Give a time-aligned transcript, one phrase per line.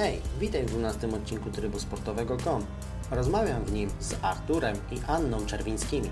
[0.00, 2.66] Hej, witaj w 12 odcinku Trybu Sportowego.com.
[3.10, 6.10] Rozmawiam w nim z Arturem i Anną Czerwińskimi.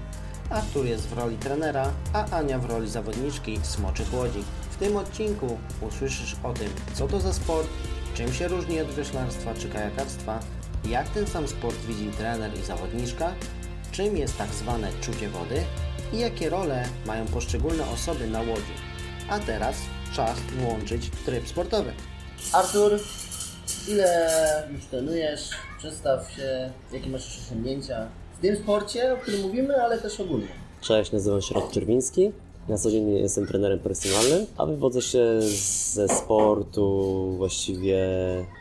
[0.51, 4.45] Artur jest w roli trenera, a Ania w roli zawodniczki Smoczych Łodzi.
[4.71, 7.69] W tym odcinku usłyszysz o tym, co to za sport,
[8.15, 10.41] czym się różni od wioślarstwa czy kajakarstwa,
[10.85, 13.35] jak ten sam sport widzi trener i zawodniczka,
[13.93, 15.65] czym jest tak zwane czucie wody
[16.13, 18.75] i jakie role mają poszczególne osoby na łodzi.
[19.31, 19.77] A teraz
[20.13, 21.93] czas włączyć tryb sportowy.
[22.53, 22.99] Artur,
[23.89, 25.51] ile już trenujesz?
[25.79, 28.07] Przedstaw się, jakie masz osiągnięcia
[28.39, 30.49] w tym sporcie, o którym mówimy, ale też ogólnie.
[30.81, 32.33] Cześć, nazywam się Rok Czerwiński.
[32.69, 35.25] Na co dzień jestem trenerem personalnym, a wywodzę się
[35.93, 37.99] ze sportu właściwie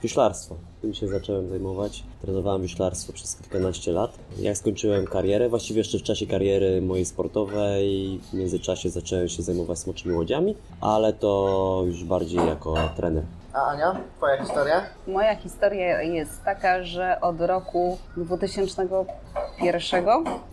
[0.03, 0.55] wiślarstwa.
[0.81, 2.03] Tym się zacząłem zajmować.
[2.21, 4.11] Trenowałem wiślarstwo przez kilkanaście lat.
[4.39, 9.79] Jak skończyłem karierę, właściwie jeszcze w czasie kariery mojej sportowej, w międzyczasie zacząłem się zajmować
[9.79, 13.23] smoczymi łodziami, ale to już bardziej jako trener.
[13.57, 14.81] A Ania, Twoja historia?
[15.07, 20.05] Moja historia jest taka, że od roku 2001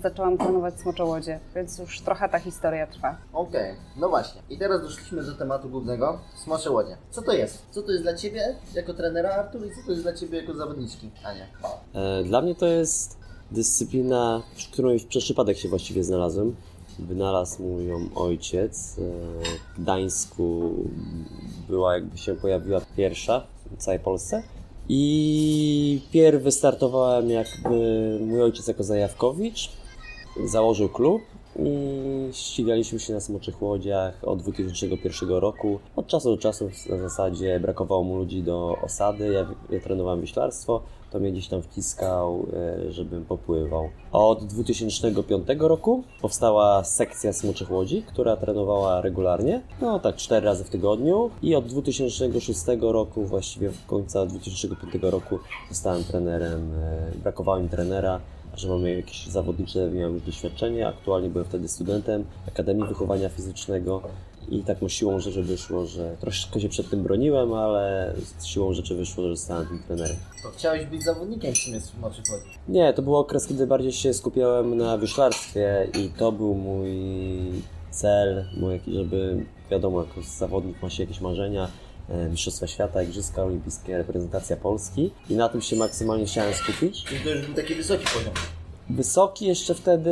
[0.03, 3.17] zaczęłam trenować smoczołodzie, więc już trochę ta historia trwa.
[3.33, 4.43] Okej, no właśnie.
[4.51, 6.97] I teraz doszliśmy do tematu głównego, smocze łodzie.
[7.11, 7.63] Co to jest?
[7.71, 10.55] Co to jest dla Ciebie jako trenera Artur i co to jest dla Ciebie jako
[10.55, 11.45] zawodniczki Ania?
[11.95, 13.19] E, Dla mnie to jest
[13.51, 16.57] dyscyplina, w której przez przypadek się właściwie znalazłem.
[16.99, 18.99] Wynalazł mój ojciec.
[18.99, 19.03] E,
[19.75, 20.73] W Gdańsku
[21.69, 24.43] była, jakby się pojawiła pierwsza w całej Polsce.
[24.89, 29.71] I pierw wystartowałem jakby mój ojciec jako zajawkowicz.
[30.45, 31.23] Założył klub
[31.59, 35.79] i ścigaliśmy się na smoczych łodziach od 2001 roku.
[35.97, 39.33] Od czasu do czasu na zasadzie brakowało mu ludzi do osady.
[39.33, 40.83] Ja, ja trenowałem wyślarstwo,
[41.15, 43.89] to mnie gdzieś tam wciskał, e, żebym popływał.
[44.13, 50.71] Od 2005 roku powstała sekcja smoczych łodzi, która trenowała regularnie, no tak cztery razy w
[50.71, 55.39] tygodniu i od 2006 roku, właściwie w końca 2005 roku
[55.71, 58.21] zostałem trenerem, e, brakowało mi trenera,
[58.57, 60.89] że mamy jakieś zawodnicze, miałem już doświadczenie.
[60.89, 64.03] Aktualnie byłem wtedy studentem Akademii Wychowania Fizycznego
[64.49, 68.73] i tak no siłą rzeczy wyszło, że troszeczkę się przed tym broniłem, ale z siłą
[68.73, 70.17] rzeczy wyszło, że zostałem tym trenerem.
[70.43, 72.59] To chciałeś być zawodnikiem w sumie smoczych łodzi.
[72.69, 76.91] Nie, to był okres, kiedy bardziej się skupiałem na wyślarstwie i to był mój
[77.91, 81.69] cel, mój, żeby wiadomo, jako zawodnik ma się jakieś marzenia,
[82.09, 87.05] e, Mistrzostwa Świata, Igrzyska Olimpijskie, reprezentacja Polski i na tym się maksymalnie chciałem skupić.
[87.05, 88.35] Czyli to już był taki wysoki poziom.
[88.91, 90.11] Wysoki jeszcze wtedy,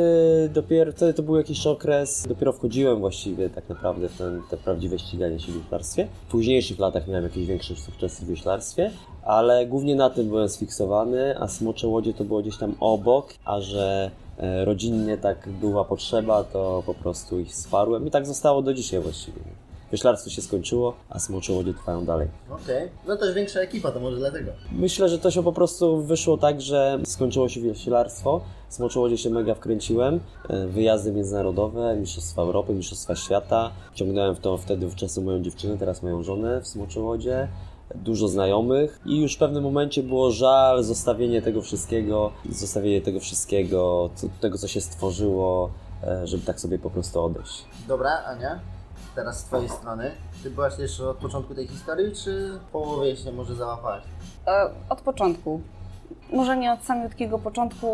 [0.53, 4.99] dopiero wtedy to był jakiś okres, dopiero wchodziłem właściwie tak naprawdę w ten, te prawdziwe
[4.99, 6.07] ściganie się w wioślarstwie.
[6.27, 8.91] W późniejszych latach miałem jakieś większe sukcesy w wioślarstwie,
[9.23, 13.61] ale głównie na tym byłem sfiksowany, a smocze łodzie to było gdzieś tam obok, a
[13.61, 18.73] że e, rodzinnie tak była potrzeba, to po prostu ich wsparłem i tak zostało do
[18.73, 19.52] dzisiaj właściwie.
[19.93, 22.27] Wioślarstwo się skończyło, a smocze łodzie trwają dalej.
[22.49, 24.51] Okej, no też większa ekipa, to może dlatego.
[24.71, 29.55] Myślę, że to się po prostu wyszło tak, że skończyło się wioślarstwo, Smoczołodzie się mega
[29.55, 33.71] wkręciłem, e, wyjazdy międzynarodowe, Mistrzostwa Europy, Mistrzostwa Świata.
[33.93, 37.47] Ciągnąłem w to wtedy wówczas moją dziewczynę, teraz moją żonę w Smoczołodzie.
[37.95, 44.09] Dużo znajomych i już w pewnym momencie było żal zostawienie tego wszystkiego, zostawienie tego wszystkiego,
[44.41, 45.69] tego co się stworzyło,
[46.03, 47.65] e, żeby tak sobie po prostu odejść.
[47.87, 48.59] Dobra, Ania,
[49.15, 50.11] teraz z Twojej strony.
[50.43, 54.03] Ty byłaś też od początku tej historii, czy połowie się może załapałaś?
[54.47, 55.61] E, Od początku.
[56.31, 57.87] Może nie od samiutkiego początku,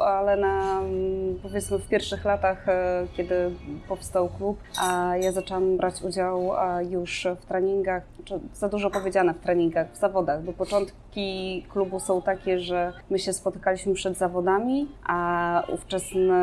[0.00, 3.50] ale na mm, powiedzmy w pierwszych latach, e, kiedy
[3.88, 9.34] powstał klub, a ja zaczęłam brać udział a, już w treningach, czy za dużo powiedziane
[9.34, 14.88] w treningach, w zawodach, bo początki klubu są takie, że my się spotykaliśmy przed zawodami,
[15.06, 16.34] a ówczesny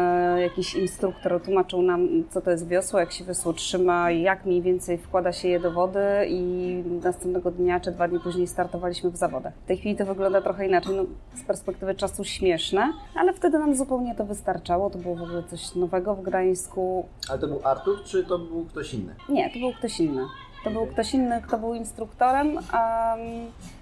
[0.42, 4.98] jakiś instruktor tłumaczył nam, co to jest wiosło, jak się wiosło trzyma, jak mniej więcej
[4.98, 9.54] wkłada się je do wody i następnego dnia czy dwa dni później startowaliśmy w zawodach.
[9.64, 11.04] W tej chwili to wygląda trochę inaczej, no,
[11.36, 15.76] z perspektywy czasu śmieszne, ale wtedy nam zupełnie to wystarczało, to było w ogóle coś
[15.76, 17.06] nowego w Gdańsku.
[17.30, 19.16] Ale to był Artur, czy to był ktoś inny?
[19.30, 20.26] Nie, to był ktoś inny.
[20.64, 22.62] To był ktoś inny, kto był instruktorem, em,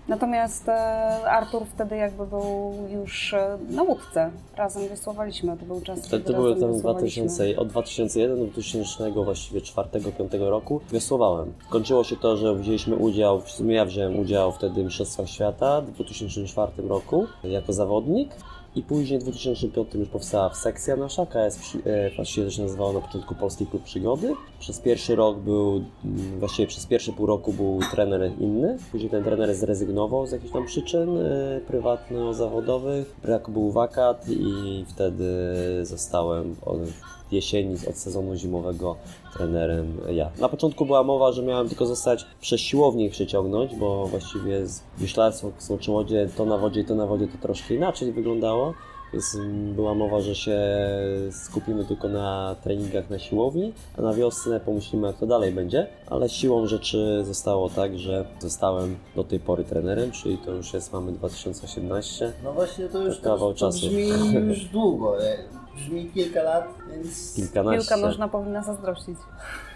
[0.08, 0.74] natomiast e,
[1.32, 4.32] Artur wtedy jakby był już e, na łódce.
[4.56, 7.24] Razem wiosłowaliśmy, to był czas, Wtedy kiedy to były tam wiosłowaliśmy.
[7.24, 11.53] 2000, od 2001 do 2000 właściwie 4-5 roku wiosłowałem.
[11.70, 15.82] Kończyło się to, że wzięliśmy udział, w sumie ja wziąłem udział wtedy w Mistrzostwach Świata
[15.82, 18.30] w 2004 roku jako zawodnik.
[18.76, 23.02] I później w 2005 już powstała sekcja nasza, KS, e, właściwie to się nazywało na
[23.02, 24.34] początku Polski Klub Przygody.
[24.59, 28.78] Przez pierwszy rok był, mm, właściwie przez pierwsze pół roku był trener inny.
[28.91, 33.06] Później ten trener zrezygnował z jakichś tam przyczyn e, prywatno-zawodowych.
[33.23, 35.26] Brak był wakat i wtedy
[35.84, 36.56] zostałem
[37.32, 38.96] jesieni, od sezonu zimowego
[39.34, 40.30] trenerem ja.
[40.40, 44.84] Na początku była mowa, że miałem tylko zostać przez siłownię ich przyciągnąć, bo właściwie z
[44.98, 48.74] wiślarstwo w Smoczyłodzie to na wodzie i to na wodzie to troszkę inaczej wyglądało.
[49.14, 49.38] Więc
[49.76, 50.60] była mowa, że się
[51.32, 55.88] skupimy tylko na treningach na siłowni, a na wiosnę pomyślimy, jak to dalej będzie.
[56.08, 60.94] Ale siłą rzeczy zostało tak, że zostałem do tej pory trenerem, czyli to już jest,
[60.94, 62.34] mamy 2018.
[62.44, 64.08] No właśnie, to już To to, to brzmi
[64.48, 65.16] już długo.
[65.76, 67.34] Brzmi kilka lat, więc...
[67.35, 67.90] Kilkanaście.
[67.90, 69.18] Piłka nożna powinna zazdrościć.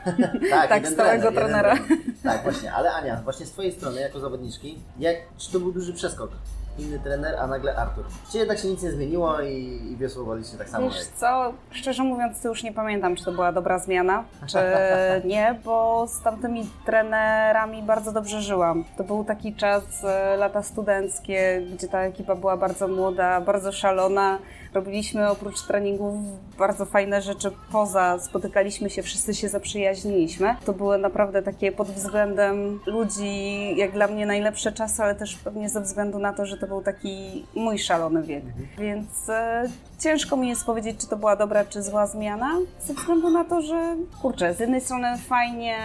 [0.49, 1.75] Tak, Tak, stałego trener, trenera.
[1.77, 1.97] trener.
[2.23, 5.93] Tak, właśnie, ale Ania, właśnie z Twojej strony, jako zawodniczki, jak, czy to był duży
[5.93, 6.31] przeskok?
[6.79, 8.03] Inny trener, a nagle Artur.
[8.31, 10.85] Czy jednak się nic nie zmieniło i, i wiosłowaliście tak samo?
[10.89, 14.57] Wiesz jak- co, szczerze mówiąc, to już nie pamiętam, czy to była dobra zmiana, czy
[15.27, 18.83] nie, bo z tamtymi trenerami bardzo dobrze żyłam.
[18.97, 24.39] To był taki czas, e, lata studenckie, gdzie ta ekipa była bardzo młoda, bardzo szalona.
[24.73, 26.15] Robiliśmy oprócz treningów
[26.57, 30.55] bardzo fajne rzeczy poza, spotykaliśmy się, wszyscy się zaprzyjaźniliśmy.
[30.65, 35.69] To były naprawdę takie pod względem ludzi, jak dla mnie najlepsze czasy, ale też pewnie
[35.69, 38.43] ze względu na to, że to był taki mój szalony wiek.
[38.77, 39.69] Więc e,
[39.99, 43.61] ciężko mi jest powiedzieć, czy to była dobra, czy zła zmiana, ze względu na to,
[43.61, 45.77] że kurczę, z jednej strony fajnie,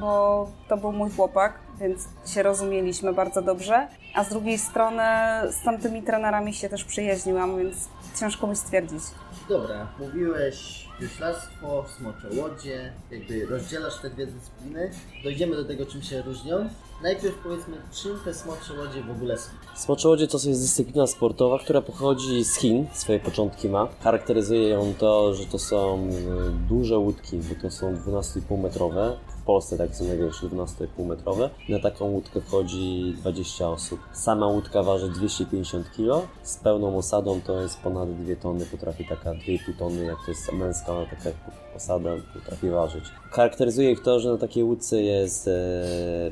[0.00, 5.02] bo to był mój chłopak, więc się rozumieliśmy bardzo dobrze, a z drugiej strony
[5.50, 7.88] z tamtymi trenerami się też przyjaźniłam, więc
[8.20, 9.02] ciężko mi stwierdzić.
[9.50, 14.90] Dobra, mówiłeś wioślarstwo, smocze łodzie, jakby rozdzielasz te dwie dyscypliny.
[15.24, 16.68] Dojdziemy do tego, czym się różnią.
[17.02, 19.50] Najpierw powiedzmy, czym te smocze łodzie w ogóle są.
[19.76, 23.88] Smoczyłodzie to jest dyscyplina sportowa, która pochodzi z Chin, swoje początki ma.
[24.00, 29.16] Charakteryzuje ją to, że to są y, duże łódki, bo to są 12,5 metrowe.
[29.50, 31.50] Polsce tak są największe 12,5 metrowe.
[31.68, 34.00] Na taką łódkę wchodzi 20 osób.
[34.12, 36.28] Sama łódka waży 250 kg.
[36.42, 40.52] Z pełną osadą to jest ponad 2 tony, potrafi taka 2,5 tony, jak to jest
[40.52, 41.36] męska taka
[41.76, 43.04] osada, potrafi ważyć.
[43.30, 45.50] Charakteryzuje ich to, że na takiej łódce jest e,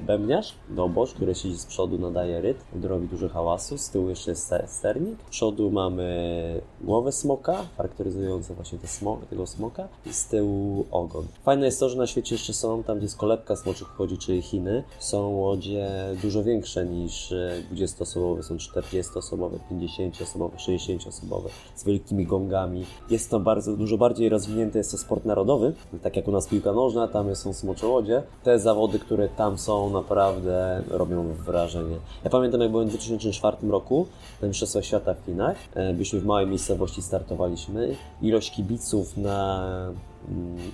[0.07, 3.79] bębniarz, dobosz, który siedzi z przodu, nadaje rytm, gdy robi dużo hałasu.
[3.79, 5.19] Z tyłu jeszcze jest ster- sternik.
[5.27, 8.89] Z przodu mamy głowę smoka, charakteryzującą właśnie te
[9.31, 11.27] tego smoka i z tyłu ogon.
[11.43, 14.43] Fajne jest to, że na świecie jeszcze są, tam gdzie jest kolebka smoczych chodzi, czyli
[14.43, 15.91] Chiny, są łodzie
[16.23, 22.85] dużo większe niż e, 20-osobowe, są 40-osobowe, 50-osobowe, 60-osobowe, z wielkimi gongami.
[23.11, 25.73] Jest to bardzo, dużo bardziej rozwinięty jest to sport narodowy,
[26.03, 28.23] tak jak u nas piłka nożna, tam są smocze łodzie.
[28.45, 31.97] Te zawody, które tam są, naprawdę robią wrażenie.
[32.25, 34.07] Ja pamiętam, jak byłem w 2004 roku
[34.43, 35.57] na Mistrzostwach Świata w Chinach.
[35.75, 37.97] E, Byliśmy w małej miejscowości, startowaliśmy.
[38.23, 39.65] Ilość kibiców na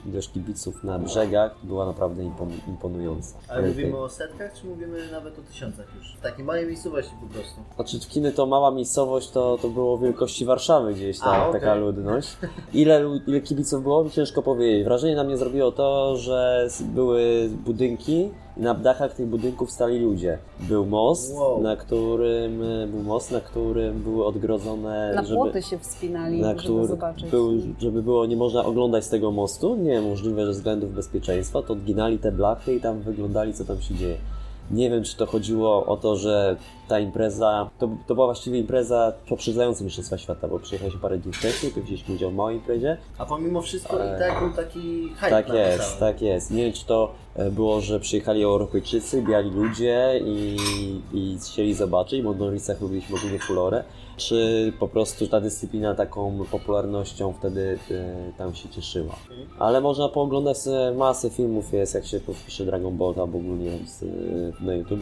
[0.07, 3.37] ilość kibiców na brzegach była naprawdę impon- imponująca.
[3.49, 6.17] Ale mówimy o setkach, czy mówimy nawet o tysiącach już?
[6.17, 7.61] W takiej małej miejscowości po prostu.
[7.77, 11.61] Znaczy w Chiny to mała miejscowość, to, to było wielkości Warszawy gdzieś tam, A, okej.
[11.61, 12.37] taka ludność.
[12.73, 14.85] Ile, ile kibiców było, ciężko powiedzieć.
[14.85, 20.39] Wrażenie na mnie zrobiło to, że były budynki na dachach tych budynków stali ludzie.
[20.61, 21.63] Był most, Wow.
[21.63, 26.61] na którym był most, na którym były odgrodzone, Na żeby, płoty się wspinali, na żeby
[26.61, 27.31] który zobaczyć.
[27.31, 31.63] był, żeby było nie można oglądać z tego mostu, nie możliwe, że ze względów bezpieczeństwa,
[31.63, 34.17] to odginali te blachy i tam wyglądali, co tam się dzieje.
[34.71, 36.57] Nie wiem, czy to chodziło o to, że
[36.89, 41.73] ta impreza, to, to była właściwie impreza poprzedzająca Mistrzostwa Świata, bo przyjechaliśmy parę dni wcześniej,
[41.73, 42.97] to wzięliśmy udział w małej imprezie.
[43.19, 46.51] A pomimo wszystko i tak był taki hype Tak na jest, tak jest.
[46.51, 50.57] Nie wiem, czy to e, było, że przyjechali Europejczycy, biali ludzie i,
[51.13, 53.85] i chcieli zobaczyć, bo w Norwicach lubiliśmy ogólnie fulorę,
[54.17, 59.17] czy po prostu ta dyscyplina taką popularnością wtedy e, tam się cieszyła.
[59.59, 64.03] Ale można pooglądać sobie masę filmów, jest jak się wpisze Dragon Ball albo ogólnie z,
[64.03, 65.01] e, na YouTube.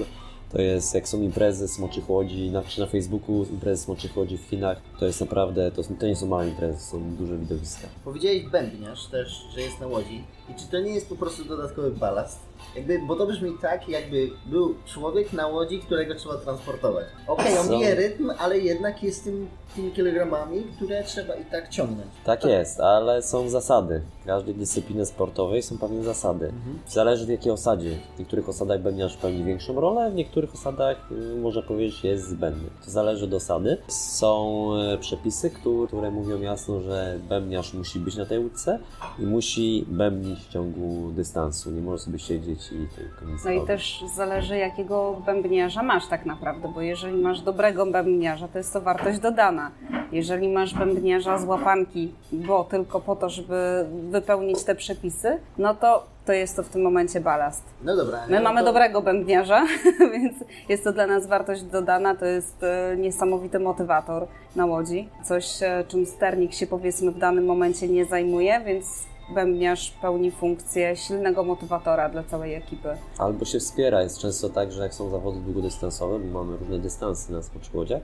[0.52, 4.80] To jest, jak są imprezy Smoczych Łodzi, na, na Facebooku imprezy Smoczych Łodzi w Chinach,
[4.98, 7.88] to jest naprawdę, to, to nie są małe imprezy, są duże widowiska.
[8.04, 10.24] Powiedziałeś bębniarz też, że jest na łodzi.
[10.50, 12.38] I czy to nie jest po prostu dodatkowy balast?
[12.76, 17.04] Jakby, bo to brzmi tak, jakby był człowiek na łodzi, którego trzeba transportować.
[17.26, 21.68] Okej, on Są- bije rytm, ale jednak jest tym, tymi kilogramami, które trzeba i tak
[21.68, 22.08] ciągnąć.
[22.24, 24.02] Tak jest, ale są zasady.
[24.22, 26.52] W każdej dyscyplinie sportowej są pewne zasady.
[26.88, 27.98] Zależy w jakiej osadzie.
[28.16, 32.68] W niektórych osadach bębniarz pełni większą rolę, w niektórych osadach y, można powiedzieć jest zbędny.
[32.84, 33.76] To zależy od osady.
[33.88, 38.78] Są e, przepisy, które, które mówią jasno, że bębniarz musi być na tej łódce
[39.18, 41.70] i musi bębnić w ciągu dystansu.
[41.70, 46.26] Nie może sobie siedzieć i tylko nic No i też zależy, jakiego bębniarza masz tak
[46.26, 49.70] naprawdę, bo jeżeli masz dobrego bębniarza, to jest to wartość dodana.
[50.12, 56.12] Jeżeli masz bębniarza z łapanki, bo tylko po to, żeby wypełnić te przepisy, no to
[56.26, 57.62] to jest to w tym momencie balast.
[57.84, 58.18] No dobra.
[58.28, 59.66] My no mamy to- dobrego bębniarza,
[60.12, 60.34] więc
[60.68, 65.08] jest to dla nas wartość dodana, to jest e, niesamowity motywator na łodzi.
[65.24, 70.96] Coś, e, czym sternik się powiedzmy w danym momencie nie zajmuje, więc bębniarz pełni funkcję
[70.96, 72.96] silnego motywatora dla całej ekipy.
[73.18, 74.02] Albo się wspiera.
[74.02, 78.02] Jest często tak, że jak są zawody długodystansowe, bo mamy różne dystanse na smoczyłodziach,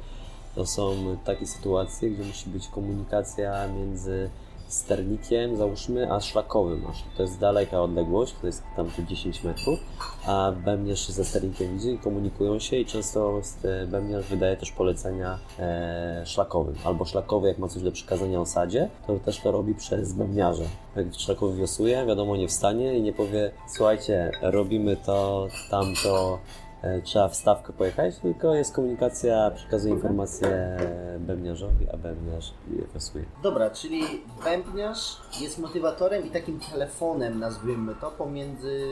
[0.54, 4.30] to są takie sytuacje, gdzie musi być komunikacja między
[4.68, 6.84] sternikiem, załóżmy, a szlakowym.
[7.16, 9.78] To jest daleka odległość, to jest tam te 10 metrów,
[10.26, 15.38] a bębniarz ze sternikiem widzi i komunikują się i często st- bębniarz wydaje też polecenia
[15.58, 16.74] e, szlakowym.
[16.84, 20.64] Albo szlakowy, jak ma coś do przekazania osadzie, to też to robi przez bębniarza.
[20.96, 26.38] Jak szlakowy wiosłuje, wiadomo, nie wstanie i nie powie, słuchajcie, robimy to, tamto,
[26.82, 30.76] e, trzeba wstawkę pojechać, tylko jest komunikacja, przekazuje informacje
[31.18, 33.24] bębniarzowi, a bębniarz je wiosłuje.
[33.42, 34.02] Dobra, czyli
[34.44, 38.86] bębniarz jest motywatorem i takim telefonem, nazwijmy to, pomiędzy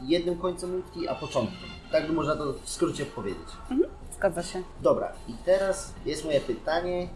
[0.00, 1.68] jednym końcem łódki a początkiem.
[1.92, 3.48] Tak by można to w skrócie powiedzieć.
[4.16, 4.62] Zgadza się.
[4.82, 7.08] Dobra, i teraz jest moje pytanie.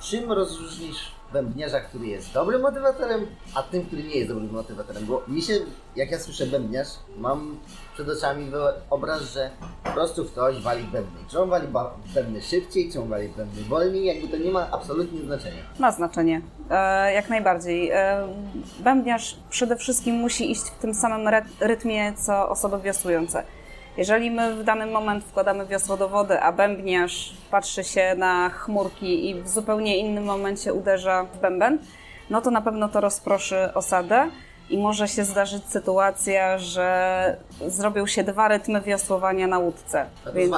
[0.00, 5.06] Czym rozróżnisz bębniarza, który jest dobrym motywatorem, a tym, który nie jest dobrym motywatorem?
[5.06, 5.54] Bo mi się,
[5.96, 6.88] jak ja słyszę bębniarz,
[7.18, 7.56] mam
[7.94, 8.50] przed oczami
[8.90, 9.50] obraz, że
[9.84, 11.20] po prostu ktoś wali bębny.
[11.30, 11.66] Czy on wali
[12.14, 15.62] bębny szybciej, czy on wali bębny wolniej, jakby to nie ma absolutnie znaczenia.
[15.78, 17.90] Ma znaczenie, e, jak najbardziej.
[17.90, 18.28] E,
[18.80, 23.44] bębniarz przede wszystkim musi iść w tym samym rytmie, co osoby wiosłujące.
[23.96, 29.30] Jeżeli my w danym moment wkładamy wiosło do wody, a bębniarz patrzy się na chmurki
[29.30, 31.78] i w zupełnie innym momencie uderza w bęben,
[32.30, 34.30] no to na pewno to rozproszy osadę
[34.72, 37.36] i może się zdarzyć sytuacja, że
[37.66, 40.06] zrobią się dwa rytmy wiosłowania na łódce.
[40.24, 40.56] A to Więc-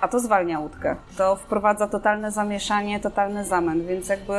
[0.00, 0.96] a to zwalnia łódkę.
[1.16, 4.34] To wprowadza totalne zamieszanie, totalny zamęt, więc jakby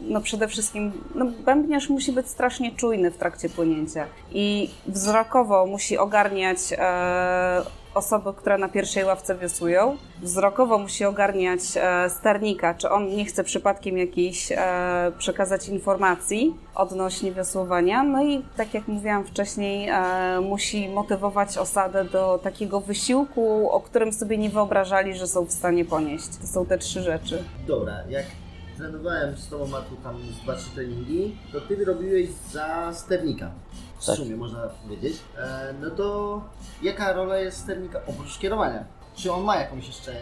[0.00, 5.98] no przede wszystkim no bębniarz musi być strasznie czujny w trakcie płynięcia i wzrokowo musi
[5.98, 7.62] ogarniać e,
[7.94, 9.96] osoby, które na pierwszej ławce wiosłują.
[10.22, 17.32] Wzrokowo musi ogarniać e, sternika, czy on nie chce przypadkiem jakiejś e, przekazać informacji odnośnie
[17.32, 18.02] wiosłowania.
[18.02, 24.12] No i tak jak mówiłam wcześniej, e, musi motywować osadę do takiego wysiłku, o którym
[24.12, 26.28] sobie nie wyobrażali, że są w stanie ponieść.
[26.40, 27.44] To są te trzy rzeczy.
[27.66, 28.24] Dobra, jak
[28.76, 33.50] trenowałem z Tobą, Matu, tam z dwa, trzy treningi, to Ty robiłeś za sternika.
[34.02, 34.16] W Tak.
[34.16, 35.16] sumie, można powiedzieć.
[35.38, 36.40] E, no to
[36.82, 38.84] jaka rola jest sternika oprócz kierowania?
[39.16, 40.12] Czy on ma jakąś jeszcze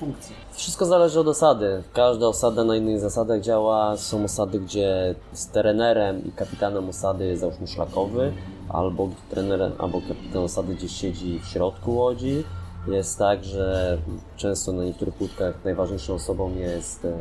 [0.00, 0.36] funkcję?
[0.52, 1.82] Wszystko zależy od osady.
[1.92, 3.96] Każda osada na innych zasadach działa.
[3.96, 8.32] Są osady, gdzie z trenerem i kapitanem osady jest załóżmy szlakowy,
[8.68, 12.44] albo trenerem, albo kapitan osady gdzieś siedzi w środku łodzi.
[12.88, 13.98] Jest tak, że
[14.36, 17.12] często na niektórych łódkach najważniejszą osobą jest e,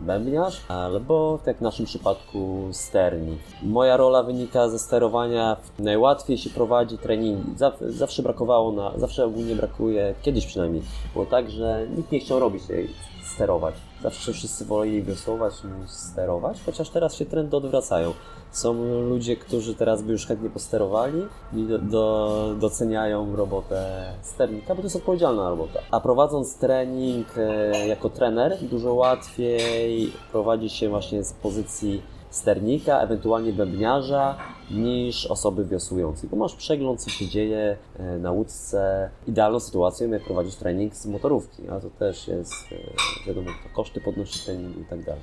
[0.00, 3.38] bębniarz, albo tak w naszym przypadku sternik.
[3.62, 5.56] Moja rola wynika ze sterowania.
[5.78, 7.52] Najłatwiej się prowadzi treningi.
[7.56, 12.38] Zaw- Zawsze brakowało na, zawsze ogólnie brakuje, kiedyś przynajmniej, było tak, że nikt nie chciał
[12.40, 12.90] robić tej
[13.34, 13.74] sterować.
[14.02, 18.12] Zawsze wszyscy woleli wiosłować niż sterować, chociaż teraz się trendy odwracają.
[18.52, 18.74] Są
[19.08, 21.22] ludzie, którzy teraz by już chętnie posterowali
[21.56, 25.80] i do, do, doceniają robotę sternika, bo to jest odpowiedzialna robota.
[25.90, 33.52] A prowadząc trening e, jako trener, dużo łatwiej prowadzi się właśnie z pozycji sternika, ewentualnie
[33.52, 34.38] bębniarza,
[34.70, 36.30] niż osoby wiosłującej.
[36.30, 39.10] Bo masz przegląd, co się dzieje e, na łódce.
[39.26, 44.00] Idealną sytuacją, jak prowadzić trening z motorówki, a to też jest, e, wiadomo, to koszty
[44.00, 45.22] podnosi treningu i tak dalej.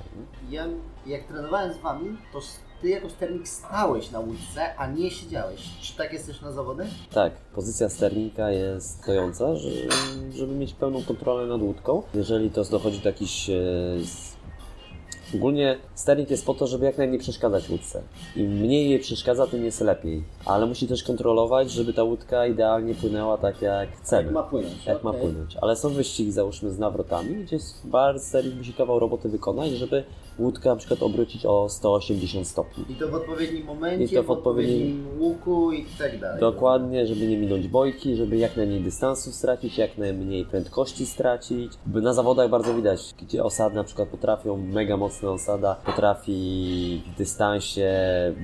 [0.50, 0.64] Ja,
[1.06, 2.40] jak trenowałem z Wami, to
[2.82, 5.60] Ty jako sternik stałeś na łódce, a nie siedziałeś.
[5.80, 6.86] Czy tak jest też na zawody?
[7.12, 9.70] Tak, pozycja sternika jest stojąca, że,
[10.36, 12.02] żeby mieć pełną kontrolę nad łódką.
[12.14, 13.50] Jeżeli to dochodzi do jakichś...
[15.34, 18.02] Ogólnie sternik jest po to, żeby jak najmniej przeszkadzać łódce.
[18.36, 20.22] Im mniej jej przeszkadza, tym jest lepiej.
[20.44, 24.22] Ale musi też kontrolować, żeby ta łódka idealnie płynęła tak jak chcemy.
[24.22, 24.86] Jak ma płynąć.
[24.86, 25.22] Jak ma okej.
[25.22, 25.56] płynąć.
[25.60, 30.04] Ale są wyścigi, załóżmy, z nawrotami, gdzie bar sternik musi kawał roboty wykonać, żeby
[30.38, 32.84] łódkę na przykład obrócić o 180 stopni.
[32.88, 36.40] I to w odpowiednim momencie, I to w w odpowiednim łuku i tak dalej.
[36.40, 41.72] Dokładnie, żeby nie minąć bojki, żeby jak najmniej dystansu stracić, jak najmniej prędkości stracić.
[41.86, 47.90] Na zawodach bardzo widać, gdzie osady na przykład potrafią, mega osada potrafi w dystansie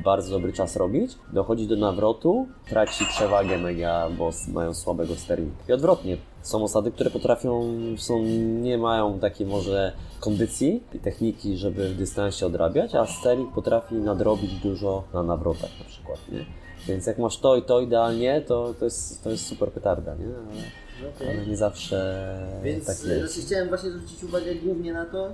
[0.04, 5.56] bardzo dobry czas robić, dochodzi do nawrotu, traci przewagę mega, bo mają słabego sternika.
[5.68, 8.22] I odwrotnie, są osady, które potrafią, są,
[8.62, 14.54] nie mają takiej może kondycji i techniki, żeby w dystansie odrabiać, a sternik potrafi nadrobić
[14.54, 16.44] dużo na nawrotach na przykład, nie?
[16.88, 20.24] Więc jak masz to i to idealnie, to, to, jest, to jest super petarda, nie?
[20.24, 20.83] Ale,
[21.16, 21.28] Okej.
[21.30, 22.24] ale nie zawsze
[22.62, 23.32] Więc tak tak jest.
[23.34, 25.28] znaczy, chciałem właśnie zwrócić uwagę głównie na to,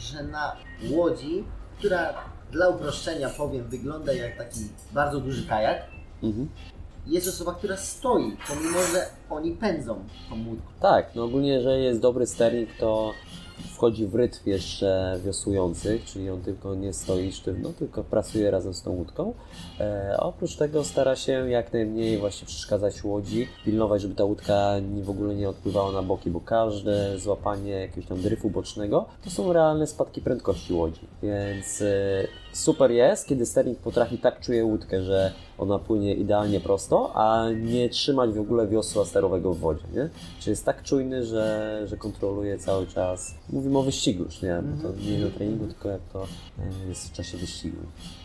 [0.00, 0.56] że na
[0.90, 1.44] łodzi,
[1.78, 2.14] która
[2.52, 4.60] dla uproszczenia powiem wygląda jak taki
[4.92, 5.82] bardzo duży kajak,
[6.22, 6.48] Mhm.
[7.06, 10.66] jest osoba, która stoi, pomimo że oni pędzą tą łódką.
[10.80, 13.12] Tak, no ogólnie jeżeli jest dobry sternik, to
[13.74, 18.82] wchodzi w rytm jeszcze wiosłujących, czyli on tylko nie stoi sztywno, tylko pracuje razem z
[18.82, 19.34] tą łódką.
[19.80, 25.02] E, oprócz tego stara się jak najmniej właśnie przeszkadzać łodzi, pilnować, żeby ta łódka nie,
[25.02, 29.52] w ogóle nie odpływała na boki, bo każde złapanie jakiegoś tam dryfu bocznego to są
[29.52, 31.00] realne spadki prędkości łodzi.
[31.22, 37.12] Więc e, super jest, kiedy sternik potrafi tak czuje łódkę, że ona płynie idealnie prosto,
[37.14, 40.08] a nie trzymać w ogóle wiosła sterowego w wodzie, nie?
[40.40, 43.34] Czyli jest tak czujny, że, że kontroluje cały czas.
[43.50, 44.62] Mówimy o wyścigu już, nie?
[44.62, 47.76] Bo to nie na treningu, tylko jak to e, jest w czasie wyścigu.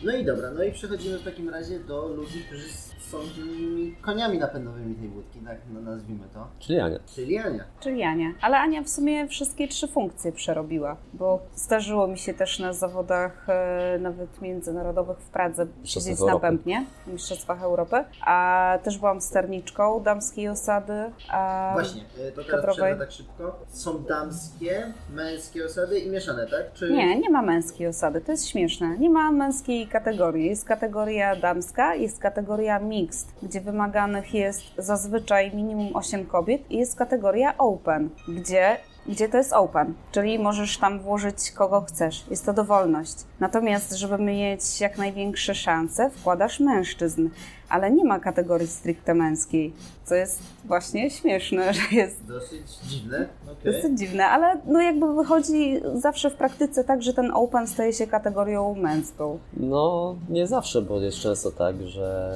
[0.04, 2.70] No i dobra, no i przechodzimy w takim razie do ludzi, którzy
[3.12, 6.48] są tymi koniami napędowymi tej łódki, tak no, nazwijmy to.
[6.60, 7.00] Czyli Ania.
[7.16, 7.64] Czyli Ania.
[7.80, 8.34] Czyli Ania.
[8.42, 13.50] Ale Ania w sumie wszystkie trzy funkcje przerobiła, bo zdarzyło mi się też na zawodach
[13.50, 20.00] e, nawet międzynarodowych w Pradze siedzieć na pępnie, w Mistrzostwach Europy, a też byłam sterniczką
[20.00, 20.94] damskiej osady.
[21.32, 23.00] A Właśnie, y, to teraz kadrowej.
[23.00, 23.60] tak szybko.
[23.70, 26.74] Są damskie, męskie osady i mieszane, tak?
[26.74, 26.92] Czy...
[26.92, 28.98] Nie, nie ma męskiej osady, to jest śmieszne.
[28.98, 30.46] Nie ma męskiej kategorii.
[30.46, 36.98] Jest kategoria damska, jest kategoria mixed, gdzie wymaganych jest zazwyczaj minimum 8 kobiet i jest
[36.98, 38.78] kategoria open, gdzie
[39.08, 42.26] gdzie to jest open, czyli możesz tam włożyć kogo chcesz.
[42.30, 43.16] Jest to dowolność.
[43.40, 47.30] Natomiast, żeby mieć jak największe szanse, wkładasz mężczyzn,
[47.70, 49.74] ale nie ma kategorii stricte męskiej,
[50.06, 53.28] co jest właśnie śmieszne, że jest Dosyć dziwne.
[53.52, 53.74] Okej.
[53.74, 58.08] Dosyć dziwne, ale no jakby wychodzi zawsze w praktyce tak, że ten open staje się
[58.08, 59.40] kategorią męską.
[59.58, 62.36] No, nie zawsze, bo jest często tak, że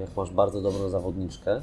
[0.00, 1.60] jak masz bardzo dobrą zawodniczkę, e,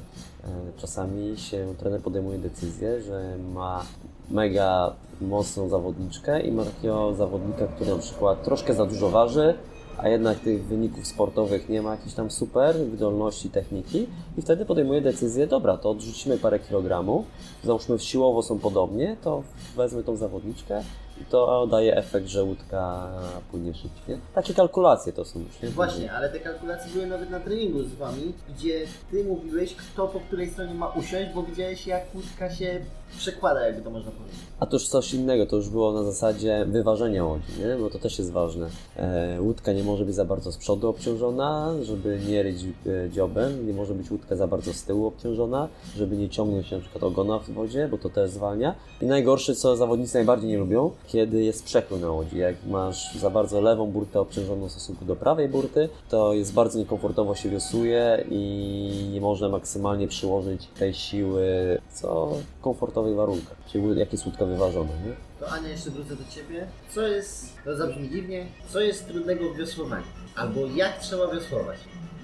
[0.76, 3.84] czasami się trener podejmuje decyzję, że ma
[4.32, 9.54] mega mocną zawodniczkę i ma takiego zawodnika, który na przykład troszkę za dużo waży,
[9.98, 14.06] a jednak tych wyników sportowych nie ma jakichś tam super wydolności, techniki
[14.38, 17.26] i wtedy podejmuje decyzję, dobra, to odrzucimy parę kilogramów,
[17.64, 19.42] załóżmy siłowo są podobnie, to
[19.76, 20.82] wezmę tą zawodniczkę
[21.22, 23.10] i to daje efekt, że łódka
[23.50, 24.18] płynie szybciej.
[24.34, 25.68] Takie kalkulacje to są już, nie?
[25.68, 30.20] Właśnie, ale te kalkulacje były nawet na treningu z wami, gdzie ty mówiłeś, kto po
[30.20, 32.80] której stronie ma usiąść, bo widziałeś jak łódka się
[33.18, 34.40] przekłada, jakby to można powiedzieć.
[34.60, 37.76] A to już coś innego, to już było na zasadzie wyważenia łodzi, nie?
[37.76, 38.68] bo to też jest ważne.
[38.96, 42.56] E, łódka nie może być za bardzo z przodu obciążona, żeby nie ryć
[42.86, 46.76] e, dziobem, nie może być łódka za bardzo z tyłu obciążona, żeby nie ciągnąć się
[46.76, 48.74] na przykład ogona w wodzie, bo to też zwalnia.
[49.00, 52.38] I najgorsze, co zawodnicy najbardziej nie lubią, kiedy jest przekrój na łodzi.
[52.38, 56.78] Jak masz za bardzo lewą burtę obciążoną w stosunku do prawej burty, to jest bardzo
[56.78, 62.26] niekomfortowo się wiosłuje i nie można maksymalnie przyłożyć tej siły, co
[62.58, 63.56] w komfortowych warunkach.
[63.72, 65.12] Czyli jak jest łódka wyważona, nie?
[65.40, 66.66] To Ania, jeszcze wrócę do Ciebie.
[66.94, 70.04] Co jest, to zabrzmi dziwnie, co jest trudnego w wiosłowaniu?
[70.36, 71.78] Albo jak trzeba wiosłować?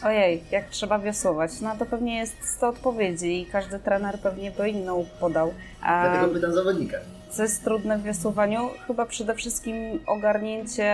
[0.05, 1.51] Ojej, jak trzeba wiosłować?
[1.61, 5.53] No to pewnie jest 100 odpowiedzi i każdy trener pewnie by inną podał.
[5.83, 6.99] A Dlatego pytam zawodnika.
[7.31, 8.71] Co jest trudne w wiosłowaniu?
[8.87, 10.93] Chyba przede wszystkim ogarnięcie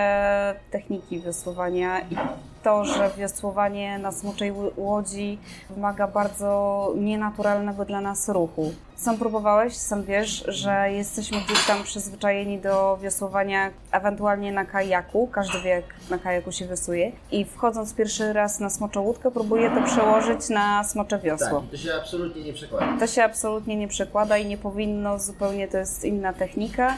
[0.71, 2.15] techniki wiosłowania i
[2.65, 5.37] to, że wiosłowanie na smoczej ł- łodzi
[5.69, 8.71] wymaga bardzo nienaturalnego dla nas ruchu.
[8.95, 15.27] Sam próbowałeś, sam wiesz, że jesteśmy gdzieś tam przyzwyczajeni do wiosłowania ewentualnie na kajaku.
[15.27, 17.11] Każdy wie, jak na kajaku się wiosłuje.
[17.31, 21.61] I wchodząc pierwszy raz na smoczą łódkę, próbuję to przełożyć na smocze wiosło.
[21.61, 22.97] Tak, to się absolutnie nie przekłada.
[22.99, 26.93] To się absolutnie nie przekłada i nie powinno, zupełnie to jest inna technika,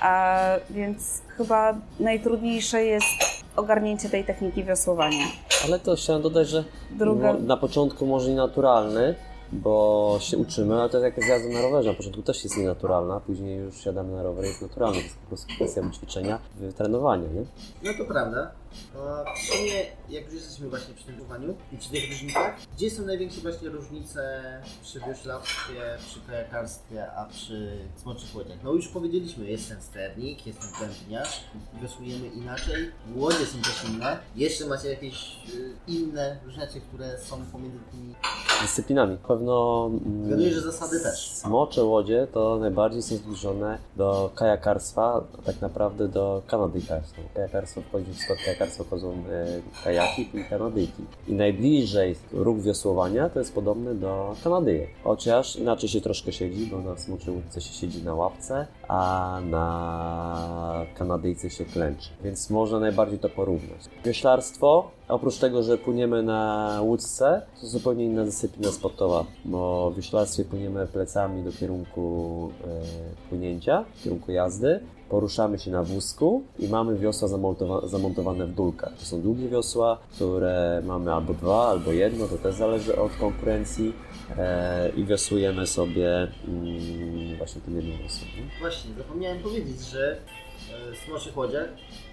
[0.00, 0.38] a
[0.70, 5.24] więc chyba najtrudniejsze jest ogarnięcie tej techniki wiosłowania.
[5.64, 9.14] Ale to chciałem dodać, że Druga- na początku może nienaturalny,
[9.52, 11.90] bo się uczymy, ale to jak z jazdą na rowerze.
[11.90, 14.96] Na początku też jest nienaturalna, później już siadamy na rower jest naturalny.
[14.98, 16.38] To jest po prostu kwestia wyćwiczenia,
[16.76, 17.44] trenowania, nie?
[17.92, 18.50] No to prawda.
[18.98, 19.72] A w sumie,
[20.08, 23.68] jak już jesteśmy właśnie przy tym pływaniu i przy tych różnicach, gdzie są największe właśnie
[23.68, 24.42] różnice
[24.82, 28.58] przy wioślarstwie, przy kajakarstwie, a przy smoczych łodziach?
[28.64, 31.40] No już powiedzieliśmy, jest ten sternik, jest ten wędniarz,
[31.82, 34.18] wiosłujemy inaczej, łodzie są też inne.
[34.36, 38.14] Jeszcze macie jakieś y, inne rzeczy, które są pomiędzy tymi...
[38.62, 39.16] Dyscyplinami.
[39.28, 41.30] Pewno mm, Zgaduję, że zasady też.
[41.30, 47.22] smocze łodzie to najbardziej są zbliżone do kajakarstwa, a tak naprawdę do kanadyjkarstwa.
[47.34, 49.46] Kajakarstwo wchodzi w skład kajakarstwa wchodzą e,
[49.84, 51.02] kajaki i kanadyjki.
[51.28, 54.88] I najbliżej ruch wiosłowania to jest podobny do kanadyjek.
[55.04, 60.86] Chociaż inaczej się troszkę siedzi, bo na smoczej łódce się siedzi na łapce, a na
[60.94, 62.08] kanadyjce się klęczy.
[62.24, 63.80] Więc można najbardziej to porównać.
[64.04, 70.44] Wioślarstwo oprócz tego, że płyniemy na łódce, to zupełnie inna dyscyplina sportowa, bo w wioślarstwie
[70.44, 74.80] płyniemy plecami do kierunku e, płynięcia, kierunku jazdy.
[75.10, 78.92] Poruszamy się na wózku i mamy wiosła zamontowa- zamontowane w dulkach.
[78.98, 83.92] To są długie wiosła, które mamy albo dwa, albo jedno, to też zależy od konkurencji.
[84.38, 88.30] E, I wiosłujemy sobie mm, właśnie tym jednym wiosłem.
[88.36, 88.58] nie?
[88.60, 91.68] Właśnie, zapomniałem powiedzieć, że e, w Smoczych Łodziach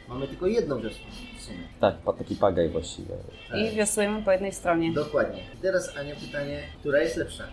[0.10, 1.06] mamy tylko jedną wiosłę
[1.39, 1.58] w sumie.
[1.79, 3.15] Tak, taki pagaj właściwie.
[3.56, 4.93] I wiosłujemy po jednej stronie.
[4.93, 5.41] Dokładnie.
[5.56, 7.43] I teraz Ania pytanie, która jest lepsza?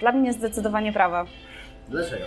[0.00, 1.26] Dla mnie zdecydowanie prawa.
[1.88, 2.24] Dlaczego?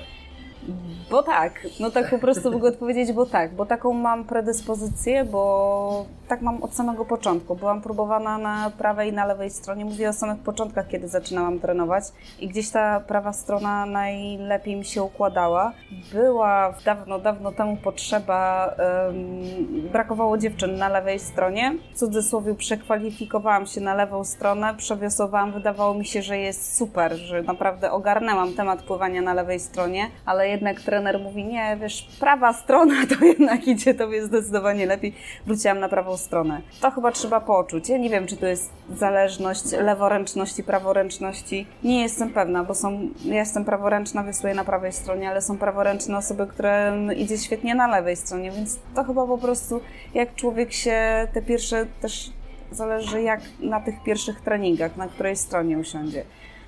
[1.12, 6.06] Bo tak, no tak po prostu mogę odpowiedzieć, bo tak, bo taką mam predyspozycję, bo
[6.28, 7.56] tak mam od samego początku.
[7.56, 12.04] Byłam próbowana na prawej i na lewej stronie, mówię o samych początkach, kiedy zaczynałam trenować
[12.39, 15.73] i gdzieś ta prawa strona najlepiej mi się układała.
[16.13, 19.43] Była dawno, dawno temu potrzeba, em,
[19.91, 26.06] brakowało dziewczyn na lewej stronie, w cudzysłowie przekwalifikowałam się na lewą stronę, przewiosowałam, wydawało mi
[26.06, 31.19] się, że jest super, że naprawdę ogarnęłam temat pływania na lewej stronie, ale jednak trener
[31.19, 35.13] mówi, nie, wiesz, prawa strona to jednak idzie tobie zdecydowanie lepiej.
[35.45, 36.61] Wróciłam na prawą stronę.
[36.81, 37.89] To chyba trzeba poczuć.
[37.89, 41.67] Ja nie wiem, czy to jest zależność leworęczności, praworęczności.
[41.83, 46.17] Nie jestem pewna, bo są, ja jestem praworęczna, wiosłuję na prawej stronie, ale są praworęczne
[46.17, 49.81] osoby, które idzie świetnie na lewej stronie, więc to chyba po prostu
[50.13, 52.31] jak człowiek się te pierwsze też
[52.71, 56.23] zależy jak na tych pierwszych treningach, na której stronie usiądzie.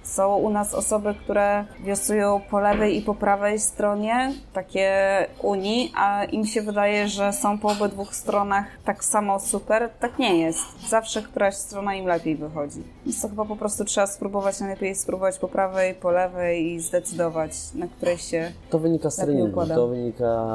[0.05, 4.91] Są u nas osoby, które wiosłują po lewej i po prawej stronie, takie
[5.41, 9.89] Unii, a im się wydaje, że są po obydwu stronach tak samo super.
[9.99, 10.89] Tak nie jest.
[10.89, 12.83] Zawsze któraś strona im lepiej wychodzi.
[13.05, 17.51] Więc to chyba po prostu trzeba spróbować, najlepiej spróbować po prawej, po lewej i zdecydować,
[17.75, 19.67] na której się To wynika z treningu.
[19.67, 20.45] To wynika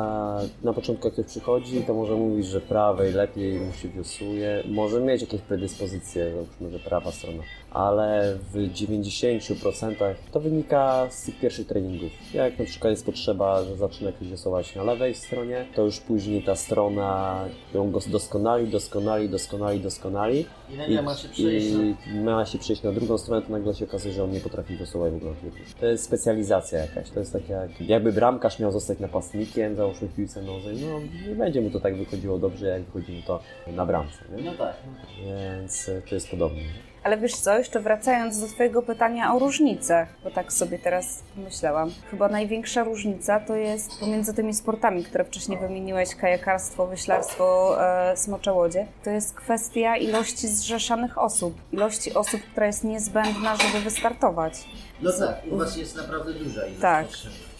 [0.62, 4.62] na początku, jak ktoś przychodzi, to może mówić, że prawej lepiej mu się wiosłuje.
[4.68, 7.42] Może mieć jakieś predyspozycje, załóżmy, że prawa strona.
[7.70, 12.10] Ale w 90% to wynika z pierwszych treningów.
[12.34, 16.42] Jak na przykład jest potrzeba, że zaczyna ktoś wiosłować na lewej stronie, to już później
[16.42, 20.46] ta strona ją go doskonali, doskonali, doskonali, doskonali.
[20.70, 21.66] I nagle ma się przejść
[22.14, 24.76] i ma się przejść na drugą stronę, to nagle się okazuje, że on nie potrafi
[24.76, 25.32] wiosłować w ogóle.
[25.80, 27.10] To jest specjalizacja jakaś.
[27.10, 31.60] To jest tak jak, jakby bramkarz miał zostać napastnikiem, załóżmy piłce nożnej, no nie będzie
[31.60, 34.18] mu to tak wychodziło dobrze, jak wychodzi mu to na bramce.
[34.36, 34.42] Nie?
[34.42, 34.76] No tak.
[35.24, 36.89] Więc to jest podobnie.
[37.02, 41.90] Ale wiesz co, jeszcze wracając do Twojego pytania o różnice, bo tak sobie teraz pomyślałam.
[42.10, 48.52] Chyba największa różnica to jest pomiędzy tymi sportami, które wcześniej wymieniłeś, kajakarstwo, wyślarstwo, e, smocze
[48.52, 51.54] łodzie, to jest kwestia ilości zrzeszanych osób.
[51.72, 54.68] Ilości osób, która jest niezbędna, żeby wystartować.
[55.02, 57.06] No tak, u Was jest naprawdę duża ilość Tak.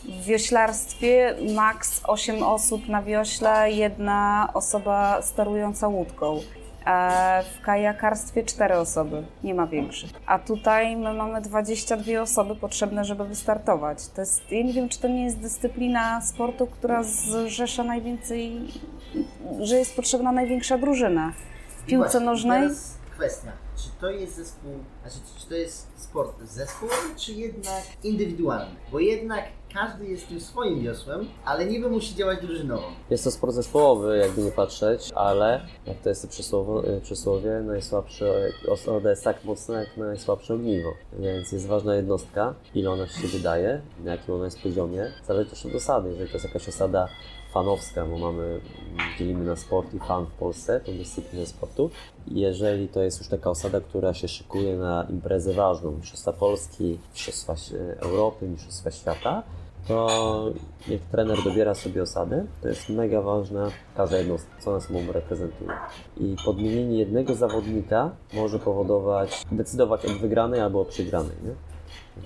[0.04, 6.40] W wioślarstwie maks 8 osób na wiośle, jedna osoba sterująca łódką.
[6.86, 10.10] E, W kajakarstwie 4 osoby, nie ma większych.
[10.26, 14.08] A tutaj my mamy 22 osoby potrzebne, żeby wystartować.
[14.08, 18.60] To jest, ja nie wiem, czy to nie jest dyscyplina sportu, która zrzesza najwięcej,
[19.60, 21.32] że jest potrzebna największa drużyna.
[21.78, 26.96] W piłce nożnej Teraz kwestia, czy to jest zespół, znaczy czy to jest sport zespołowy,
[27.16, 28.76] czy jednak indywidualny?
[28.92, 32.82] Bo jednak każdy jest tym swoim wiosłem, ale niby musi działać drużynowo.
[33.10, 38.24] Jest to sport zespołowy, jakby nie patrzeć, ale jak to jest e, przysłowie, najsłabsza
[38.68, 40.90] osoba jest tak mocna jak najsłabsze ogniwo.
[41.18, 45.12] Więc jest ważna jednostka, ile ona się wydaje, na jakim ona jest poziomie.
[45.26, 46.08] Zależy też od osady.
[46.08, 47.08] Jeżeli to jest jakaś osada
[47.52, 48.60] fanowska, bo mamy,
[49.18, 51.90] dzielimy na sport i fan w Polsce, tą dyscyplinę sportu.
[52.28, 57.54] Jeżeli to jest już taka osada, która się szykuje na imprezę ważną, Mistrzostwa Polski, Mistrzostwa
[58.00, 59.42] Europy, Mistrzostwa Świata,
[59.88, 60.08] to
[60.88, 65.70] jak trener dobiera sobie osady, to jest mega ważna każda jednostka, co ona sobą reprezentuje.
[66.16, 71.36] I podmienienie jednego zawodnika może powodować, decydować o wygranej albo o przegranej.
[71.44, 71.54] Nie?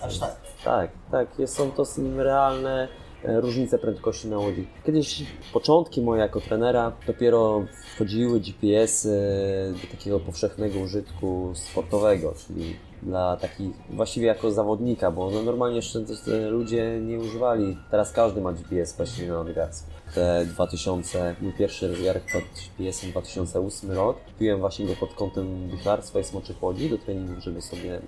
[0.03, 0.37] Aż tak.
[0.65, 1.29] Tak, tak.
[1.47, 1.85] Są to
[2.17, 2.89] realne
[3.27, 4.67] różnice prędkości na łodzi.
[4.87, 13.37] Kiedyś początki moje jako trenera dopiero wchodziły GPS-y do takiego powszechnego użytku sportowego, czyli dla
[13.37, 18.53] takich, właściwie jako zawodnika, bo no normalnie jeszcze e, ludzie nie używali, teraz każdy ma
[18.53, 19.87] GPS właściwie na nawigacji.
[20.15, 26.21] Te 2000, mój pierwszy rozmiar pod GPS-em 2008 rok, kupiłem właśnie go pod kątem wychlarstwa
[26.21, 28.03] i smoczych łodzi do treningów, żeby sobie mm,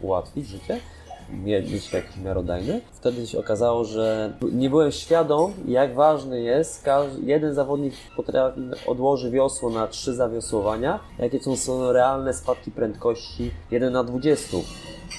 [0.00, 0.80] ułatwić życie
[1.30, 2.80] mieć jakiś miarodajny.
[2.92, 9.30] Wtedy się okazało, że nie byłem świadom, jak ważny jest, każ- jeden zawodnik potrafi, odłoży
[9.30, 14.56] wiosło na trzy zawiosłowania, jakie są realne spadki prędkości 1 na 20.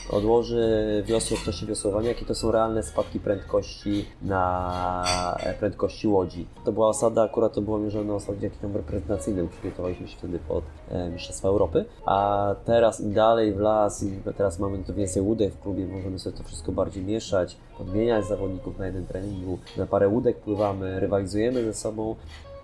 [0.10, 5.04] odłoży wiosło w czasie wiosłowania, jakie to są realne spadki prędkości na
[5.40, 6.48] e, prędkości łodzi.
[6.66, 10.64] To była osada, akurat to było mierzone na osadzie tam reprezentacyjnym, przygotowaliśmy się wtedy pod
[10.90, 15.62] e, Mistrzostwa Europy, a teraz dalej w las, i teraz mamy tu więcej łódek w
[15.62, 20.38] klubie, możemy sobie to wszystko bardziej mieszać, podmieniać zawodników na jeden treningu, na parę łódek
[20.38, 22.16] pływamy, rywalizujemy ze sobą.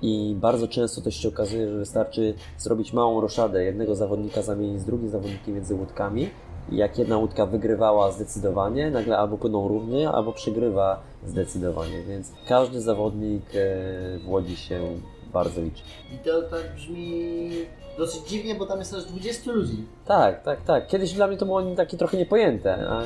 [0.02, 4.86] I bardzo często to się okazuje, że wystarczy zrobić małą roszadę, jednego zawodnika zamienić z
[4.86, 6.30] drugim zawodnikiem między łódkami.
[6.72, 12.04] Jak jedna łódka wygrywała zdecydowanie, nagle albo płyną równie, albo przegrywa zdecydowanie.
[12.04, 14.80] Więc każdy zawodnik e, w Łodzi się
[15.34, 15.84] bardzo liczy.
[16.16, 17.50] I to tak brzmi
[17.98, 19.86] dosyć dziwnie, bo tam jest aż 20 ludzi.
[20.06, 20.88] Tak, tak, tak.
[20.88, 22.90] Kiedyś dla mnie to było takie trochę niepojęte.
[22.90, 23.04] a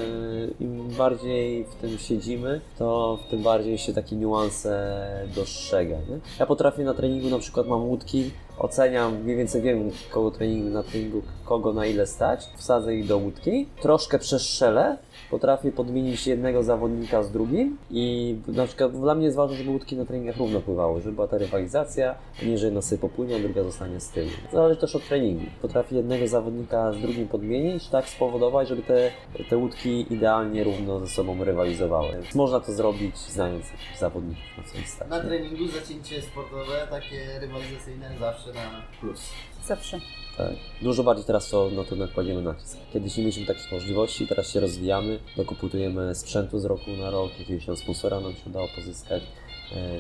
[0.60, 4.96] Im bardziej w tym siedzimy, to tym bardziej się takie niuanse
[5.36, 5.96] dostrzega.
[5.96, 6.20] Nie?
[6.40, 10.84] Ja potrafię na treningu, na przykład mam łódki, oceniam, mniej więcej wiem kogo treningu, na
[10.84, 14.98] treningu, kogo na ile stać, wsadzę ich do łódki, troszkę przestrzelę,
[15.34, 19.98] potrafię podmienić jednego zawodnika z drugim i na przykład dla mnie jest ważne, żeby łódki
[19.98, 23.40] na treningach równo pływały, żeby była ta rywalizacja, a nie, że jedna sobie popłynie, a
[23.40, 24.30] druga zostanie z tyłu.
[24.52, 25.46] Zależy też od treningu.
[25.62, 29.12] Potrafię jednego zawodnika z drugim podmienić, tak spowodować, żeby te,
[29.50, 32.12] te łódki idealnie równo ze sobą rywalizowały.
[32.12, 33.66] Więc można to zrobić znając
[34.00, 35.10] zawodników na co stać.
[35.10, 39.22] Na treningu zacięcie sportowe, takie rywalizacyjne zawsze na plus.
[39.68, 40.00] Zawsze.
[40.38, 40.54] Tak.
[40.82, 42.78] Dużo bardziej teraz to, na to kładziemy nacisk.
[42.94, 47.66] Kiedyś nie mieliśmy takich możliwości, teraz się rozwijamy, dokupujemy sprzętu z roku na rok, jakiegoś
[47.66, 49.24] tam sponsora nam się udało pozyskać,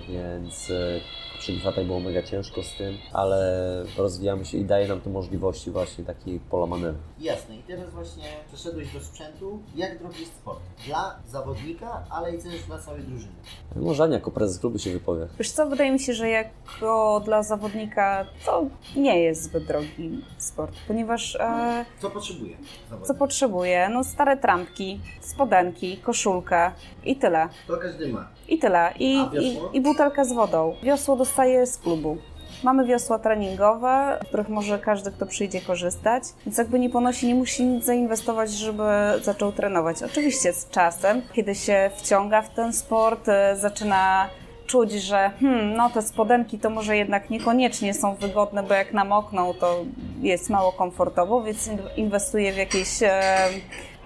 [0.09, 3.63] więc e, w poprzednich latach było mega ciężko z tym, ale
[3.97, 6.99] rozwijamy się i daje nam to możliwości właśnie takiej pola manewru.
[7.19, 9.59] Jasne, i teraz właśnie przeszedłeś do sprzętu.
[9.75, 10.59] Jak drogi jest sport?
[10.87, 13.31] Dla zawodnika, ale i też dla całej drużyny.
[13.75, 15.27] Może Ania jako prezes klubu się wypowie.
[15.39, 20.75] Wiesz co, wydaje mi się, że jako dla zawodnika to nie jest zbyt drogi sport,
[20.87, 23.17] ponieważ e, Co potrzebuje co zawodnik?
[23.17, 23.89] potrzebuje?
[23.89, 26.71] No stare trampki, spodenki, koszulkę
[27.05, 27.49] i tyle.
[27.67, 28.27] To każdy ma.
[28.49, 28.93] I tyle.
[28.99, 30.75] I, i, I butelkę z wodą.
[30.83, 32.17] Wiosło dostaję z klubu.
[32.63, 36.23] Mamy wiosła treningowe, z których może każdy, kto przyjdzie, korzystać.
[36.45, 38.83] Więc jakby nie ponosi, nie musi nic zainwestować, żeby
[39.21, 40.03] zaczął trenować.
[40.03, 44.29] Oczywiście z czasem, kiedy się wciąga w ten sport, e, zaczyna
[44.67, 49.53] czuć, że hmm, no te spodenki to może jednak niekoniecznie są wygodne, bo jak namokną,
[49.53, 49.77] to
[50.21, 53.23] jest mało komfortowo, więc in- inwestuje w jakieś e,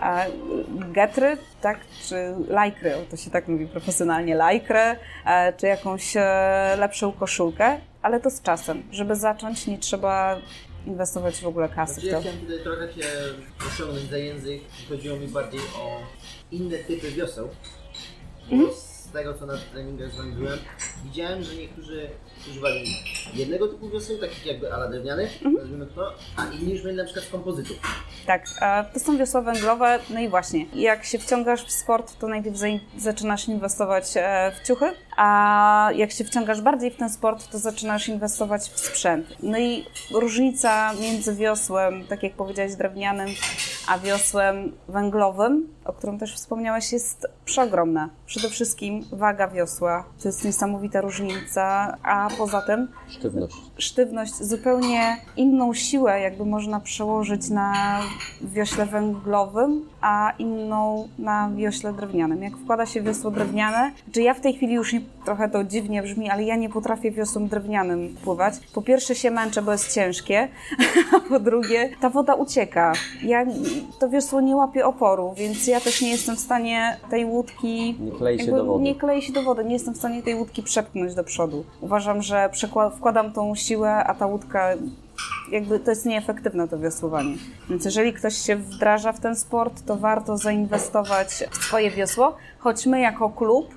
[0.04, 0.26] e,
[0.92, 2.16] getry, tak, czy
[2.50, 8.30] lajkry, to się tak mówi profesjonalnie, lajkrę, e, czy jakąś e, lepszą koszulkę, ale to
[8.30, 8.84] z czasem.
[8.92, 10.38] Żeby zacząć, nie trzeba
[10.86, 12.22] inwestować w ogóle kasy Znaczy, w ja to.
[12.22, 13.04] chciałem tutaj trochę Cię
[13.60, 14.62] pociągnąć za język.
[14.90, 16.00] Chodziło mi bardziej o
[16.52, 17.50] inne typy wioseł.
[18.52, 18.72] Mhm.
[18.74, 20.60] z tego, co na treningach z Wami byłem,
[21.06, 22.10] widziałem, że niektórzy
[22.52, 22.86] używali
[23.34, 25.56] jednego typu wioseł, takich jakby ala drewnianych, Mhm.
[25.56, 27.78] nazwijmy to, a inni już mieli na przykład z kompozytów.
[28.28, 28.46] Tak,
[28.94, 32.58] to są wiosła węglowe, no i właśnie, jak się wciągasz w sport, to najpierw
[32.98, 34.86] zaczynasz inwestować e, w ciuchy,
[35.18, 39.28] a jak się wciągasz bardziej w ten sport, to zaczynasz inwestować w sprzęt.
[39.44, 43.30] No i różnica między wiosłem, tak jak powiedziałeś, drewnianym,
[43.88, 48.10] a wiosłem węglowym, o którym też wspomniałeś, jest przeogromna.
[48.26, 53.56] Przede wszystkim waga wiosła, to jest niesamowita różnica, a poza tym Sztywność.
[53.78, 58.00] sztywność, zupełnie inną siłę jakby można przełożyć na
[58.42, 62.44] wiośle węglowym, a inną na wiośle drewnianym.
[62.44, 66.04] Jak wkłada się wiosło drewniane, czy ja w tej chwili już nie, trochę to dziwnie
[66.04, 68.54] brzmi, ale ja nie potrafię wiosłem drewnianym pływać.
[68.74, 70.48] Po pierwsze się męczę, bo jest ciężkie,
[71.16, 72.94] a po drugie ta woda ucieka.
[73.24, 73.46] Ja
[74.00, 78.12] to wiosło nie łapie oporu, więc ja też nie jestem w stanie tej łódki Nie
[78.12, 78.84] klei się do wody.
[78.84, 81.66] Nie klei się do wody, nie jestem w stanie tej łódki przepchnąć do przodu.
[81.82, 82.50] Uważam, że
[82.98, 84.70] wkładam tą siłę, a ta łódka
[85.52, 87.36] jakby to jest nieefektywne to wiosłowanie.
[87.70, 92.86] Więc jeżeli ktoś się wdraża w ten sport, to warto zainwestować w swoje wiosło, choć
[92.86, 93.77] my jako klub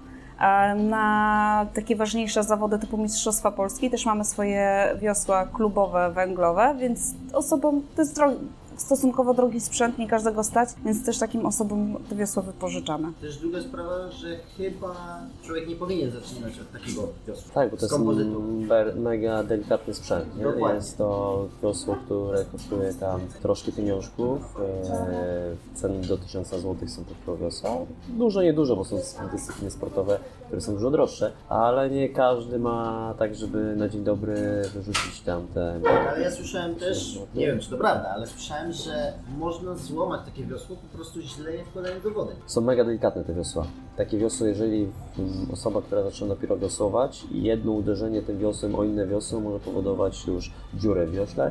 [0.76, 7.82] na takie ważniejsze zawody typu Mistrzostwa Polski też mamy swoje wiosła klubowe, węglowe, więc osobom
[7.96, 8.20] to jest
[8.80, 13.12] stosunkowo drogi sprzęt, nie każdego stać, więc też takim osobom te wiosła wypożyczamy.
[13.20, 17.54] Też druga sprawa, że chyba człowiek nie powinien zaczynać od takiego wiosła.
[17.54, 20.36] Tak, bo to jest mega delikatny sprzęt.
[20.36, 20.44] Nie?
[20.44, 20.76] Dokładnie.
[20.76, 24.56] Jest to wiosło, które kosztuje tam troszkę pieniążków.
[24.60, 27.70] E, ceny do 1000 zł są tylko wiosła.
[28.08, 28.96] Dużo, niedużo, bo są
[29.32, 30.18] dyscypliny sportowe,
[30.50, 35.46] które są dużo droższe, ale nie każdy ma tak, żeby na dzień dobry wyrzucić tam
[35.54, 35.80] te...
[36.10, 40.44] Ale ja słyszałem też, nie wiem czy to prawda, ale słyszałem, że można złamać takie
[40.44, 42.32] wiosło po prostu źle je wkładając do wody.
[42.46, 43.66] Są mega delikatne te wiosła.
[43.96, 44.88] Takie wiosło, jeżeli
[45.52, 50.50] osoba, która zaczyna dopiero wiosłować, jedno uderzenie tym wiosłem o inne wiosło może powodować już
[50.74, 51.50] dziurę w wiośle.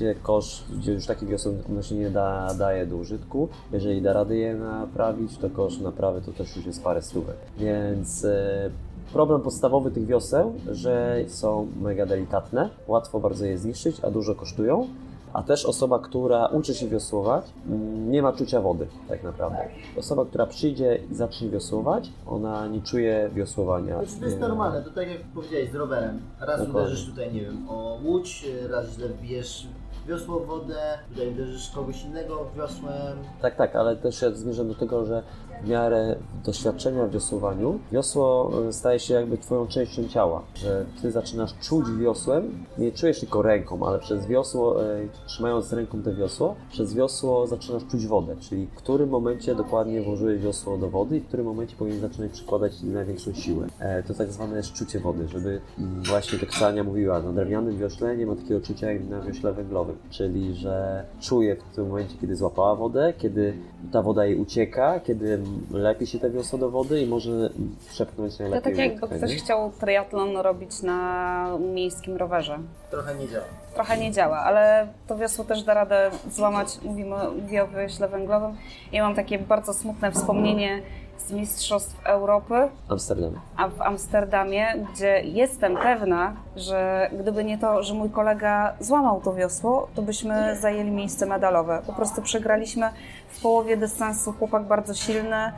[0.00, 3.48] Gdzie kosz, gdzie już taki wiosło no się nie da, daje do użytku.
[3.72, 7.36] Jeżeli da rady je naprawić, to kosz naprawy to też już jest parę stówek.
[7.58, 8.70] Więc e,
[9.12, 14.86] problem podstawowy tych wioseł, że są mega delikatne, łatwo bardzo je zniszczyć, a dużo kosztują.
[15.32, 19.58] A też osoba, która uczy się wiosłować, mm, nie ma czucia wody, tak naprawdę.
[19.96, 23.96] Osoba, która przyjdzie i zacznie wiosłować, ona nie czuje wiosłowania.
[23.96, 26.20] To jest, to jest normalne, to tak jak powiedziałeś z rowerem.
[26.40, 26.80] Raz Dokładnie.
[26.80, 29.68] uderzysz tutaj, nie wiem, o łódź, raz źle wbijesz
[30.06, 33.18] wiosło wodę, tutaj uderzysz kogoś innego wiosłem.
[33.42, 35.22] Tak, tak, ale też ja zmierzam do tego, że
[35.64, 41.10] w miarę doświadczenia w wiosłowaniu, wiosło e, staje się jakby twoją częścią ciała, że ty
[41.10, 46.54] zaczynasz czuć wiosłem, nie czujesz tylko ręką, ale przez wiosło, e, trzymając ręką te wiosło,
[46.70, 51.20] przez wiosło zaczynasz czuć wodę, czyli w którym momencie dokładnie włożyłeś wiosło do wody i
[51.20, 53.66] w którym momencie powinien zaczynać przykładać największą siłę.
[53.78, 57.32] E, To tak zwane jest czucie wody, żeby mm, właśnie tak jak Ania mówiła, na
[57.32, 61.88] drewnianym wiośle nie ma takiego czucia jak na wiośle węglowym, czyli że czuje w tym
[61.88, 63.54] momencie, kiedy złapała wodę, kiedy
[63.92, 65.38] ta woda jej ucieka, kiedy
[65.70, 67.50] lepi się te wiosło do wody i może
[67.88, 72.58] przepchnąć To najlepiej tak jakby ktoś chciał triatlon robić na miejskim rowerze.
[72.90, 73.44] Trochę nie działa.
[73.74, 78.56] Trochę nie działa, ale to wiosło też da radę złamać, mówimy, mówię o wiośle węglowym.
[78.92, 80.82] Ja mam takie bardzo smutne wspomnienie
[81.26, 82.54] z Mistrzostw Europy,
[82.88, 83.40] Amsterdam.
[83.56, 89.34] a w Amsterdamie, gdzie jestem pewna, że gdyby nie to, że mój kolega złamał to
[89.34, 91.82] wiosło, to byśmy zajęli miejsce medalowe.
[91.86, 92.90] Po prostu przegraliśmy
[93.28, 95.52] w połowie dystansu, chłopak bardzo silny.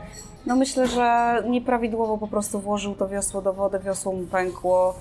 [0.47, 4.95] No myślę, że nieprawidłowo po prostu włożył to wiosło do wody, wiosło mu pękło.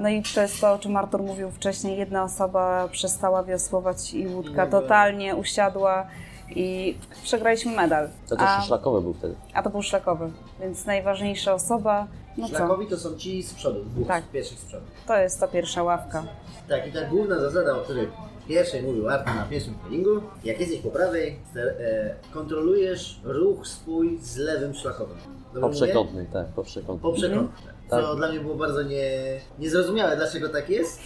[0.00, 1.98] No i to jest to, o czym Artur mówił wcześniej.
[1.98, 6.06] Jedna osoba przestała wiosłować i łódka totalnie usiadła
[6.50, 8.08] i przegraliśmy medal.
[8.28, 9.34] To też A, szlakowy był wtedy.
[9.54, 10.30] a to był szlakowy,
[10.60, 12.06] więc najważniejsza osoba,
[12.36, 12.56] no co?
[12.56, 14.24] Szlakowi to są ci z przodu, dwóch Tak.
[14.24, 14.86] z pierwszych z przodu.
[15.06, 16.24] To jest ta pierwsza ławka.
[16.68, 18.08] Tak, i ta główna zasada, o której
[18.48, 20.10] pierwszej mówił Artur na pierwszym treningu,
[20.44, 25.16] jak jesteś po prawej, e, kontrolujesz ruch swój z lewym szlakowym.
[25.60, 27.12] Po przekątnej, tak, po przekątnej.
[27.12, 27.74] Po przekątnej.
[27.90, 28.16] Co Tak.
[28.16, 29.10] dla mnie było bardzo nie,
[29.58, 31.00] niezrozumiałe, dlaczego tak jest,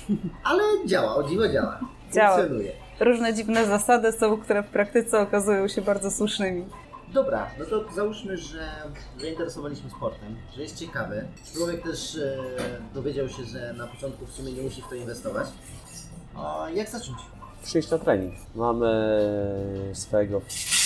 [0.44, 1.81] ale działa, o dziwo działa.
[2.14, 2.37] Działa.
[2.37, 2.72] Funkcjonuje.
[3.05, 6.67] Różne dziwne zasady są, które w praktyce okazują się bardzo słusznymi.
[7.12, 8.69] Dobra, no to załóżmy, że
[9.21, 11.25] zainteresowaliśmy sportem, że jest ciekawy.
[11.55, 12.38] Człowiek też e,
[12.95, 15.47] dowiedział się, że na początku w sumie nie musi w to inwestować.
[16.37, 17.19] A jak zacząć?
[17.65, 18.35] Przyjść na trening.
[18.55, 19.21] Mamy
[19.93, 20.41] swojego,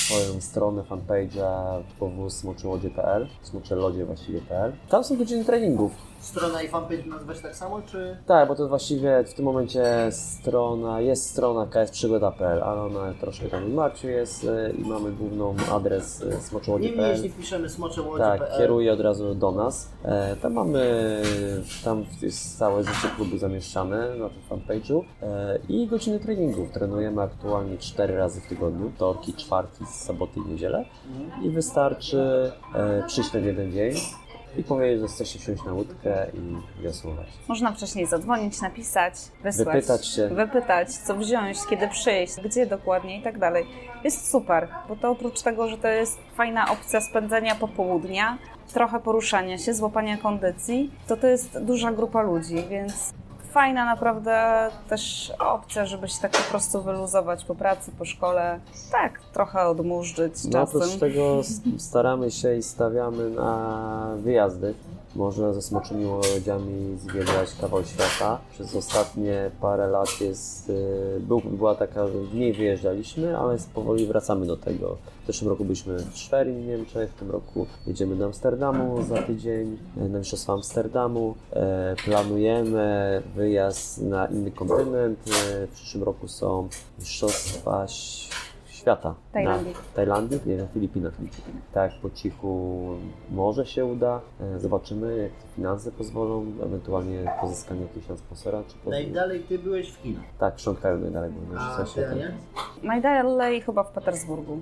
[0.06, 5.92] swoją stronę fanpage'a www.smoczyłodzie.pl smoczylodzie właściwie.pl Tam są godziny treningów.
[6.20, 8.16] Strona i fanpage nazywać tak samo, czy...
[8.26, 13.64] Tak, bo to właściwie w tym momencie strona, jest strona ksprzygoda.pl, ale ona troszkę tam
[13.64, 17.12] w Marciu jest y, i mamy główną adres y, Niemniej smoczyłodzie.pl.
[17.12, 19.92] jeśli wpiszemy smoczełodzie.pl Tak, kieruje od razu do nas.
[20.04, 21.22] E, tam mamy,
[21.84, 26.70] tam jest całe życie klubu zamieszczane na tym fanpage'u e, i godziny treningów.
[26.70, 30.84] Trenujemy aktualnie 4 razy w tygodniu, wtorki, czwartki, soboty i niedzielę.
[31.42, 33.94] I wystarczy e, przyjść ten jeden dzień
[34.58, 37.26] i powiedzieć, że chcecie wsiąść na łódkę i wiosłować.
[37.48, 39.66] Można wcześniej zadzwonić, napisać, wysłać.
[39.74, 40.28] Wypytać się.
[40.28, 43.66] Wypytać, co wziąć, kiedy przyjść, gdzie dokładnie i tak dalej.
[44.04, 48.38] Jest super, bo to oprócz tego, że to jest fajna opcja spędzania popołudnia,
[48.72, 53.14] trochę poruszania się, złapania kondycji, to to jest duża grupa ludzi, więc
[53.56, 58.60] fajna naprawdę też opcja, żeby się tak po prostu wyluzować po pracy, po szkole.
[58.92, 60.80] Tak, trochę odmurzyć No czasem.
[60.82, 61.40] oprócz tego
[61.78, 64.74] staramy się i stawiamy na wyjazdy.
[65.16, 68.38] Można ze smoczymi łodziami zwiedzać kawał świata.
[68.50, 74.46] Przez ostatnie parę lat jest, y, był, była taka, że mniej wyjeżdżaliśmy, ale powoli wracamy
[74.46, 74.96] do tego.
[75.22, 79.22] W zeszłym roku byliśmy w Szwerii, w Niemczech, w tym roku jedziemy do Amsterdamu za
[79.22, 81.34] tydzień, e, na Mistrzostwa Amsterdamu.
[81.52, 85.18] E, Planujemy wyjazd na inny kontynent.
[85.28, 87.86] E, W przyszłym roku są Mistrzostwa
[88.86, 89.14] Świata.
[89.32, 89.72] Tajlandii.
[89.72, 91.12] Na Tajlandii, nie, na Filipinach.
[91.74, 92.80] Tak, po cichu
[93.30, 94.20] może się uda.
[94.40, 98.62] E, Zobaczymy, jak te finanse pozwolą, ewentualnie pozyskanie jakiegoś tam sponsora.
[98.84, 98.90] Czy.
[98.90, 100.22] Najdalej ty byłeś w Chinach.
[100.38, 101.58] Tak, w Szanghaju najdalej byłem.
[101.62, 102.32] A w sensie?
[102.82, 104.58] Najdalej chyba w Petersburgu.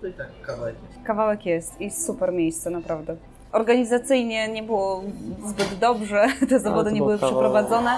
[0.00, 1.06] To i tak kawałek jest.
[1.06, 3.16] Kawałek jest i super miejsce, naprawdę.
[3.52, 5.02] Organizacyjnie nie było
[5.46, 7.90] zbyt dobrze, te zawody nie był były kawał- przeprowadzone,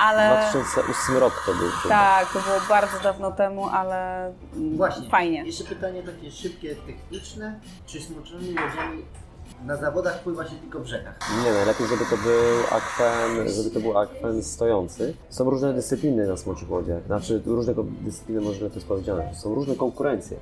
[0.00, 1.68] ale 2008 rok to był.
[1.88, 4.30] tak, to było bardzo dawno temu, ale
[4.76, 5.08] Właśnie.
[5.10, 5.44] fajnie.
[5.44, 7.60] Jeszcze pytanie takie szybkie, techniczne.
[7.86, 9.04] Czy smoczymi łodziami
[9.64, 11.14] na zawodach pływa się tylko w rzekach?
[11.44, 15.14] Nie, najlepiej, żeby to był akwen, żeby to był akwen stojący.
[15.30, 19.74] Są różne dyscypliny na smoczych łodziach, znaczy różne dyscypliny, może to jest powiedziane, są różne
[19.74, 20.36] konkurencje.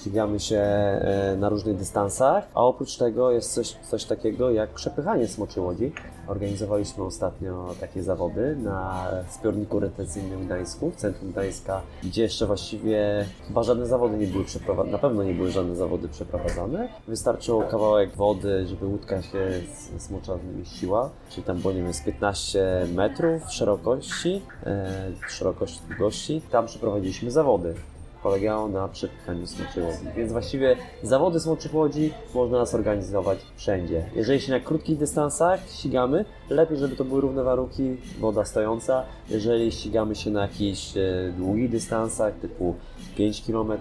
[0.00, 5.28] Ścigamy się e, na różnych dystansach, a oprócz tego jest coś, coś takiego jak przepychanie
[5.28, 5.92] smoczej łodzi.
[6.26, 13.62] Organizowaliśmy ostatnio takie zawody na zbiorniku retencyjnym Gdańsku, w centrum Gdańska, gdzie jeszcze właściwie chyba
[13.62, 16.88] żadne zawody nie były przeprowadzane, na pewno nie były żadne zawody przeprowadzane.
[17.08, 19.60] Wystarczyło kawałek wody, żeby łódka się
[19.98, 26.42] smocza zmieściła, czyli tam było nie wiem, z 15 metrów szerokości, e, szerokości, długości.
[26.50, 27.74] Tam przeprowadziliśmy zawody
[28.22, 29.98] polegało na przepychaniu smoczej łodzi.
[30.16, 34.10] Więc właściwie zawody smoczych łodzi można nas organizować wszędzie.
[34.14, 39.04] Jeżeli się na krótkich dystansach ścigamy, lepiej, żeby to były równe warunki, woda stojąca.
[39.28, 42.74] Jeżeli ścigamy się na jakichś e, długich dystansach, typu
[43.16, 43.72] 5 km,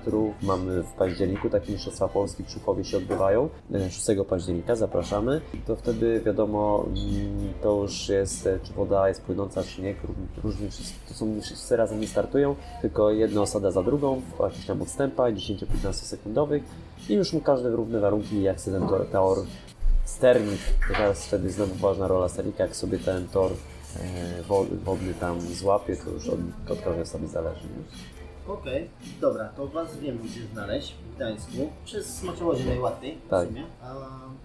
[0.42, 5.76] mamy w październiku takie Mistrzostwa Polski w Czuchowie się odbywają, e, 6 października zapraszamy, to
[5.76, 9.96] wtedy wiadomo, mm, to już jest, e, czy woda jest płynąca, czy nie,
[10.44, 10.70] różni
[11.08, 15.34] to są wszyscy razem nie startują, tylko jedna osada za drugą, w jakichś tam odstępach
[15.34, 16.64] 10-15 sekundowych
[17.10, 19.38] i już mu każdy równe warunki, jak sobie ten tor, tor
[20.06, 24.44] sternik, to teraz wtedy znowu ważna rola sternika, jak sobie ten tor e,
[24.86, 27.68] wodny, tam złapie, to już od, od każdej osoby zależy.
[28.48, 28.90] Okej,
[29.22, 31.52] dobra, to Was wiem gdzie znaleźć w Gdańsku.
[31.86, 33.46] Przez Smoczołodzie najłatwiej Tak.
[33.46, 33.64] w sumie.
[33.84, 33.94] A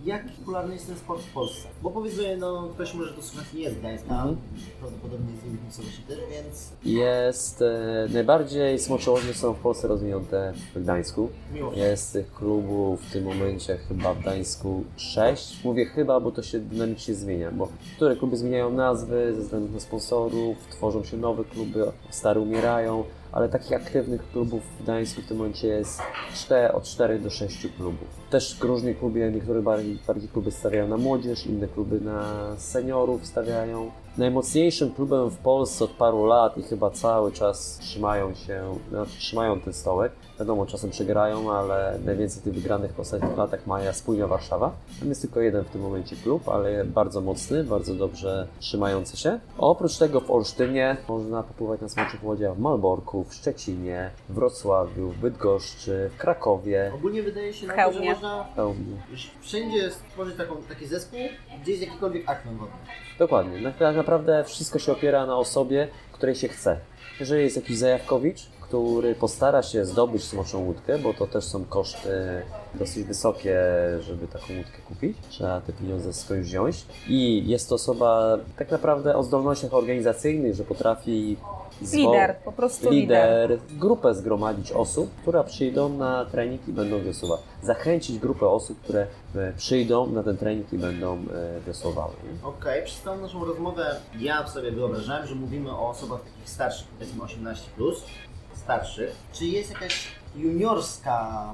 [0.04, 1.68] jak popularny jest ten sport w Polsce?
[1.82, 4.36] Bo powiedzmy, no ktoś może to słuchać nie jest Gdańska, Mhm.
[4.80, 10.82] prawdopodobnie z innych miejscowości też, więc Jest e, najbardziej smoczołożnie są w Polsce rozwinięte w
[10.82, 11.28] Gdańsku.
[11.54, 11.72] miło.
[11.72, 15.64] Jest tych klubów w tym momencie chyba w Gdańsku sześć.
[15.64, 19.80] Mówię chyba, bo to się dynamicznie zmienia, bo niektóre kluby zmieniają nazwy ze względu na
[19.80, 25.36] sponsorów, tworzą się nowe kluby, stare umierają, ale takich aktywnych klubów w Gdańsku w tym
[25.36, 26.02] momencie jest
[26.34, 28.08] czte, od 4 do 6 klubów.
[28.30, 32.22] Też różne kluby, niektóre bardziej, bardziej kluby stawiają na młodzież, inne kluby na
[32.56, 33.90] seniorów stawiają.
[34.18, 38.62] Najmocniejszym klubem w Polsce od paru lat i chyba cały czas trzymają się,
[38.92, 40.12] no, trzymają ten stołek.
[40.40, 44.72] Wiadomo, czasem przegrają, ale najwięcej tych wygranych w ostatnich latach ma Spójnia Warszawa.
[45.00, 49.38] Tam jest tylko jeden w tym momencie klub, ale bardzo mocny, bardzo dobrze trzymający się.
[49.58, 55.08] Oprócz tego w Olsztynie można popływać na smoczych łodziach w Malborku, w Szczecinie, w Wrocławiu,
[55.10, 56.92] w Bydgoszczy, w Krakowie.
[56.94, 58.46] Ogólnie wydaje się W nam, że można
[59.10, 61.20] już wszędzie stworzyć taką, taki zespół,
[61.62, 62.74] gdzie jest jakikolwiek akwen wodny.
[63.18, 63.60] Dokładnie.
[63.60, 66.76] Na- Tak naprawdę wszystko się opiera na osobie, której się chce.
[67.20, 72.42] Jeżeli jest jakiś zajawkowicz, który postara się zdobyć smoczą łódkę, bo to też są koszty
[72.74, 73.56] dosyć wysokie,
[74.00, 75.16] żeby taką łódkę kupić.
[75.28, 76.84] Trzeba te pieniądze skądś wziąć.
[77.08, 81.36] I jest to osoba tak naprawdę o zdolnościach organizacyjnych, że potrafi
[81.82, 83.50] zwo- Lider, po prostu lider.
[83.50, 87.40] lider, grupę zgromadzić osób, które przyjdą na trening i będą wiosłować.
[87.62, 89.06] Zachęcić grupę osób, które
[89.36, 92.12] e, przyjdą na ten trening i będą e, wiosłowały.
[92.44, 97.22] Okej, przez całą naszą rozmowę ja sobie wyobrażałem, że mówimy o osobach takich starszych, powiedzmy
[97.24, 98.02] 18+, plus,
[98.70, 99.16] starszych.
[99.32, 101.44] Czy jest jakaś juniorska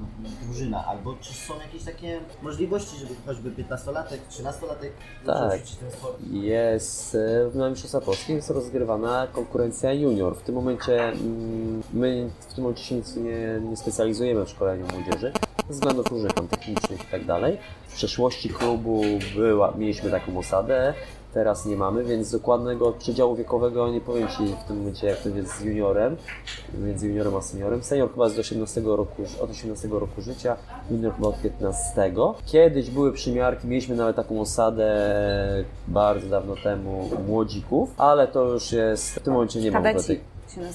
[0.43, 4.91] drużyna, albo czy są jakieś takie możliwości, żeby choćby 15-latek, 13-latek
[5.27, 5.61] zaczął Tak.
[5.81, 6.17] ten sport?
[6.31, 7.15] Jest
[7.55, 10.37] e, na Mistrzostwach Polskich jest rozgrywana konkurencja junior.
[10.37, 14.87] W tym momencie mm, my w tym momencie się nic nie, nie specjalizujemy w szkoleniu
[14.87, 15.33] młodzieży
[15.69, 17.59] ze względów różnych tam technicznych i tak dalej.
[17.89, 19.03] W przeszłości klubu
[19.37, 20.95] była, mieliśmy taką osadę,
[21.37, 25.29] teraz nie mamy, więc dokładnego przedziału wiekowego nie powiem Ci w tym momencie jak to
[25.29, 26.17] jest z juniorem,
[26.79, 27.83] między juniorem a seniorem.
[27.83, 30.57] Senior chyba jest do 18 roku, od 18 roku życia,
[30.91, 32.13] junior chyba od 15.
[32.47, 34.89] Kiedyś były przymiarki, mieliśmy nawet taką osadę
[35.89, 40.21] bardzo dawno temu młodzików, ale to już jest, w tym momencie nie ma Kadeci.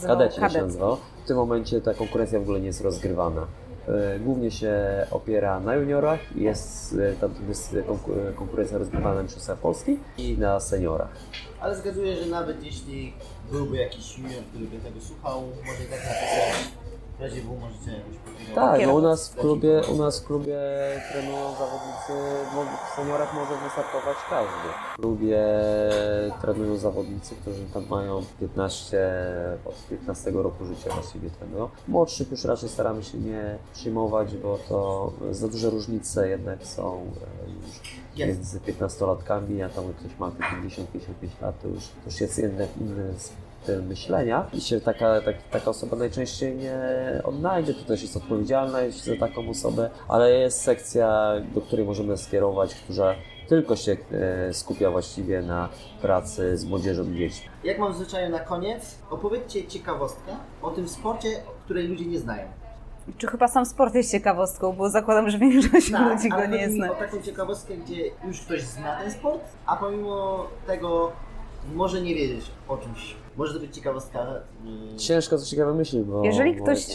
[0.07, 0.61] Kadeci się Kadet.
[0.61, 0.97] nazywał.
[1.23, 3.45] W tym momencie ta konkurencja w ogóle nie jest rozgrywana.
[3.87, 4.73] E, Głównie się
[5.11, 10.59] opiera na juniorach, jest e, tam jest konku- konkurencja rozgrywana na Mistrzostwach Polski i na
[10.59, 11.09] seniorach.
[11.61, 13.13] Ale zgaduję, że nawet jeśli
[13.51, 16.71] byłby jakiś junior, który by tego słuchał, może i tak napisać
[17.21, 18.55] w razie W możecie jakoś podpinać.
[18.55, 20.57] Tak, no u nas w klubie, u nas w klubie
[21.11, 22.13] trenują zawodnicy,
[22.55, 24.67] mo- w seniorach może wystartować każdy.
[24.93, 25.37] W klubie
[26.41, 28.97] trenują zawodnicy, którzy tam mają 15,
[29.65, 31.69] od 15 roku życia właściwie trenują.
[31.87, 37.01] Młodszych już raczej staramy się nie przyjmować, bo to za duże różnice jednak są
[37.47, 37.81] e, już
[38.17, 40.81] między 15-latkami, a tam ktoś ma te 50-55
[41.41, 43.13] lat, to już, to już jest jednak inny
[43.87, 46.75] myślenia i się taka, tak, taka osoba najczęściej nie
[47.23, 52.75] odnajdzie, to też jest odpowiedzialność za taką osobę, ale jest sekcja, do której możemy skierować,
[52.75, 53.15] która
[53.47, 53.97] tylko się
[54.49, 55.69] e, skupia właściwie na
[56.01, 57.49] pracy z młodzieżą i dziećmi.
[57.63, 60.31] Jak mam zwyczaju na koniec, opowiedzcie ciekawostkę
[60.61, 61.29] o tym sporcie,
[61.65, 62.43] której ludzie nie znają.
[63.17, 66.91] Czy chyba sam sport jest ciekawostką, bo zakładam, że większość ludzi go Tak, nie zna.
[66.91, 67.95] o taką ciekawostkę, gdzie
[68.27, 71.11] już ktoś zna ten sport, a pomimo tego
[71.75, 73.15] może nie wiedzieć o czymś.
[73.37, 74.25] Może to być ciekawostka.
[74.97, 76.23] Ciężko coś ciekawe myśli, bo...
[76.23, 76.85] Jeżeli bo ktoś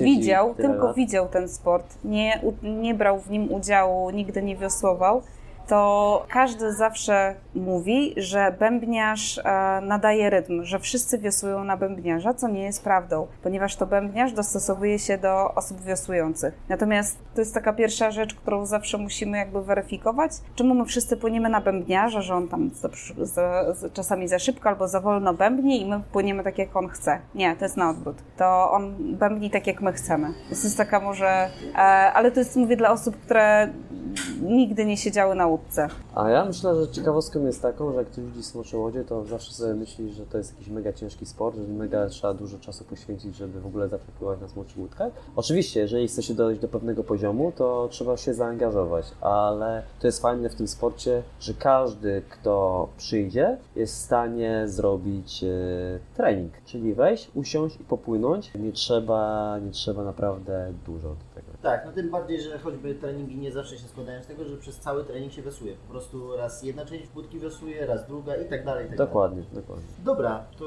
[0.00, 5.22] widział, tylko lat- widział ten sport, nie, nie brał w nim udziału, nigdy nie wiosłował,
[5.66, 12.48] to każdy zawsze mówi, że bębniarz e, nadaje rytm, że wszyscy wiosłują na bębniarza, co
[12.48, 16.54] nie jest prawdą, ponieważ to bębniarz dostosowuje się do osób wiosłujących.
[16.68, 21.48] Natomiast to jest taka pierwsza rzecz, którą zawsze musimy jakby weryfikować, czemu my wszyscy płyniemy
[21.48, 22.88] na bębniarza, że on tam za,
[23.18, 26.88] za, za, czasami za szybko albo za wolno bębni i my płyniemy tak, jak on
[26.88, 27.18] chce.
[27.34, 28.16] Nie, to jest na odwrót.
[28.36, 30.26] To on bębni tak, jak my chcemy.
[30.26, 31.48] To jest taka może...
[31.74, 31.78] E,
[32.12, 33.68] ale to jest, mówię, dla osób, które
[34.42, 35.88] nigdy nie siedziały na łódce.
[36.14, 39.52] A ja myślę, że ciekawostką jest taką, że jak ktoś widzi smocze łodzie, to zawsze
[39.52, 43.36] sobie myśli, że to jest jakiś mega ciężki sport, że mega trzeba dużo czasu poświęcić,
[43.36, 45.12] żeby w ogóle zacząć pływać na smoczych łódkach.
[45.36, 50.22] Oczywiście, jeżeli chce się dojść do pewnego poziomu, to trzeba się zaangażować, ale to jest
[50.22, 55.48] fajne w tym sporcie, że każdy, kto przyjdzie, jest w stanie zrobić e,
[56.16, 58.52] trening, czyli wejść, usiąść i popłynąć.
[58.54, 61.53] Nie trzeba, nie trzeba naprawdę dużo do tego.
[61.64, 64.78] Tak, no tym bardziej, że choćby treningi nie zawsze się składają z tego, że przez
[64.78, 65.74] cały trening się wiosłuje.
[65.74, 68.86] Po prostu raz jedna część budki wiosłuje, raz druga i tak dalej.
[68.86, 69.84] I tak Dokładnie, dokładnie.
[69.86, 70.04] Dalej.
[70.04, 70.64] Dobra, to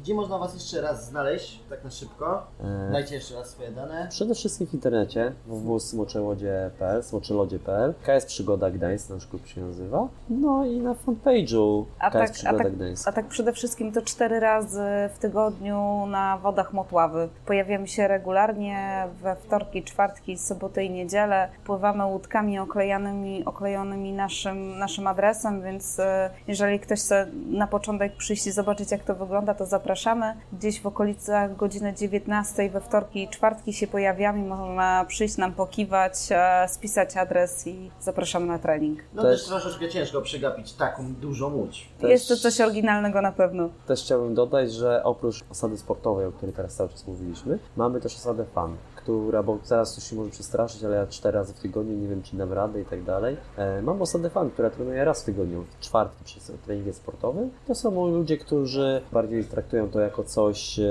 [0.00, 2.46] gdzie można Was jeszcze raz znaleźć, tak na szybko?
[2.60, 4.06] E, Dajcie jeszcze raz swoje dane.
[4.10, 10.08] Przede wszystkim w internecie www.smoczełodzie.pl, smoczelodzie.pl KS Przygoda Gdańsk, nasz klub się nazywa.
[10.30, 13.08] No i na fanpage'u A KS tak, a, Przygoda tak, Gdańsk.
[13.08, 14.84] a tak przede wszystkim to cztery razy
[15.14, 17.28] w tygodniu na wodach Motławy.
[17.46, 21.48] Pojawiamy się regularnie we wtorki, czwartki, soboty i niedzielę.
[21.64, 28.46] Pływamy łódkami oklejanymi, oklejonymi naszym, naszym adresem, więc e, jeżeli ktoś chce na początek przyjść
[28.46, 30.34] i zobaczyć jak to wygląda, to zapraszamy.
[30.52, 34.46] Gdzieś w okolicach godziny 19 we wtorki i czwartki się pojawiamy.
[34.48, 38.98] Można przyjść nam pokiwać, e, spisać adres i zapraszamy na trening.
[39.14, 41.88] No Też- też, troszeczkę ciężko przegapić taką dużą łódź.
[42.00, 43.68] Też- Jest to coś oryginalnego na pewno.
[43.86, 48.14] Też chciałbym dodać, że oprócz osady sportowej, o której teraz cały czas mówiliśmy, mamy też
[48.16, 48.76] osadę fan,
[49.06, 52.22] która, bo zaraz ktoś się może przestraszyć, ale ja cztery razy w tygodniu, nie wiem
[52.22, 53.36] czy dam radę i tak dalej.
[53.56, 57.48] E, mam osadę fan, która trenuje raz w tygodniu, w czwartki przez treningi sportowe.
[57.66, 60.84] To są ludzie, którzy bardziej traktują to jako coś e,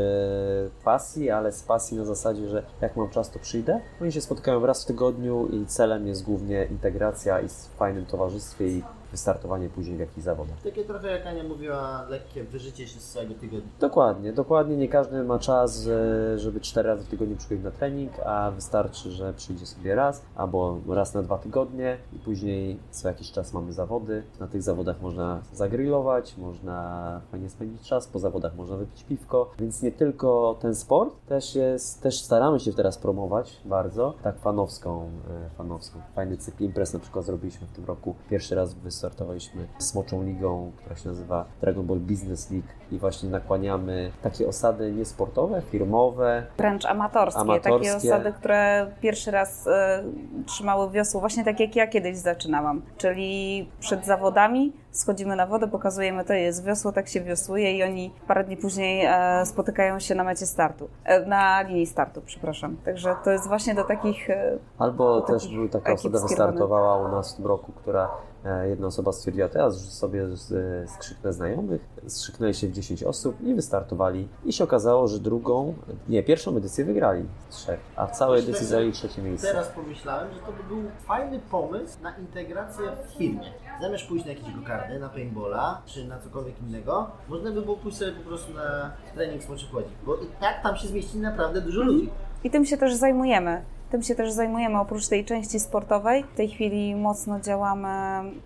[0.84, 3.82] pasji, ale z pasji na zasadzie, że jak mam czas, to przyjdę.
[4.02, 8.68] Oni się spotkają raz w tygodniu i celem jest głównie integracja i w fajnym towarzystwie
[8.68, 8.84] i
[9.16, 10.62] wystartowanie później w jakichś zawodach.
[10.64, 13.70] Takie trochę jak Ania mówiła, lekkie wyżycie się z całego tygodnia.
[13.80, 14.78] Dokładnie, dokładnie.
[14.78, 19.12] Nie każdy ma czas, e, żeby cztery razy w tygodniu przychodzić na trening, a wystarczy,
[19.12, 23.74] że przyjdzie sobie raz albo raz na dwa tygodnie i później co jakiś czas mamy
[23.74, 24.24] zawody.
[24.40, 29.82] Na tych zawodach można zagrillować, można fajnie spędzić czas, po zawodach można wypić piwko, więc
[29.82, 35.10] nie tylko ten sport, też jest, też staramy się teraz promować bardzo, tak fanowską,
[35.46, 36.00] e, fanowską.
[36.16, 38.16] Fajny cykl imprez na przykład zrobiliśmy w tym roku.
[38.30, 38.74] Pierwszy raz
[39.06, 44.92] wystartowaliśmy Smoczą Ligą, która się nazywa Dragon Ball Business League i właśnie nakłaniamy takie osady
[44.92, 47.88] niesportowe, firmowe, wręcz amatorskie, Amatorskie.
[47.88, 50.04] takie osady, które pierwszy raz e,
[50.46, 56.26] trzymały wiosło, właśnie tak jak ja kiedyś zaczynałam, czyli przed zawodami schodzimy na wodę, pokazujemy
[56.26, 60.24] to jest wiosło, tak się wiosłuje i oni parę dni później e, spotykają się na
[60.24, 62.78] mecie startu, e, na linii startu, przepraszam.
[62.86, 66.30] Także to jest właśnie do takich e, Albo takich też był taka osoba skierowanych.
[66.54, 68.12] wystartowała u nas w tym roku, która
[68.46, 73.42] e, jedna osoba stwierdziła, teraz sobie z- e, skrzyknę znajomych, skrzyknęli się w 10 osób
[73.42, 74.28] i wystartowali.
[74.46, 75.74] I się okazało, że drugą,
[76.10, 79.48] nie, pierwszą edycję wygrali z trzech, a w całej edycji zajęli trzecie miejsce.
[79.48, 83.52] Teraz pomyślałem, że to by był fajny pomysł na integrację w firmie.
[83.82, 84.50] Zamiast pójść na jakieś
[84.86, 88.92] gokardy, na paintballa, czy na cokolwiek innego, można by było pójść sobie po prostu na
[89.14, 89.90] trening smoczych łodzi.
[90.06, 92.10] Bo i tak tam się zmieści naprawdę dużo ludzi.
[92.44, 93.62] I tym się też zajmujemy.
[93.92, 96.24] Tym się też zajmujemy oprócz tej części sportowej.
[96.24, 97.88] W tej chwili mocno działamy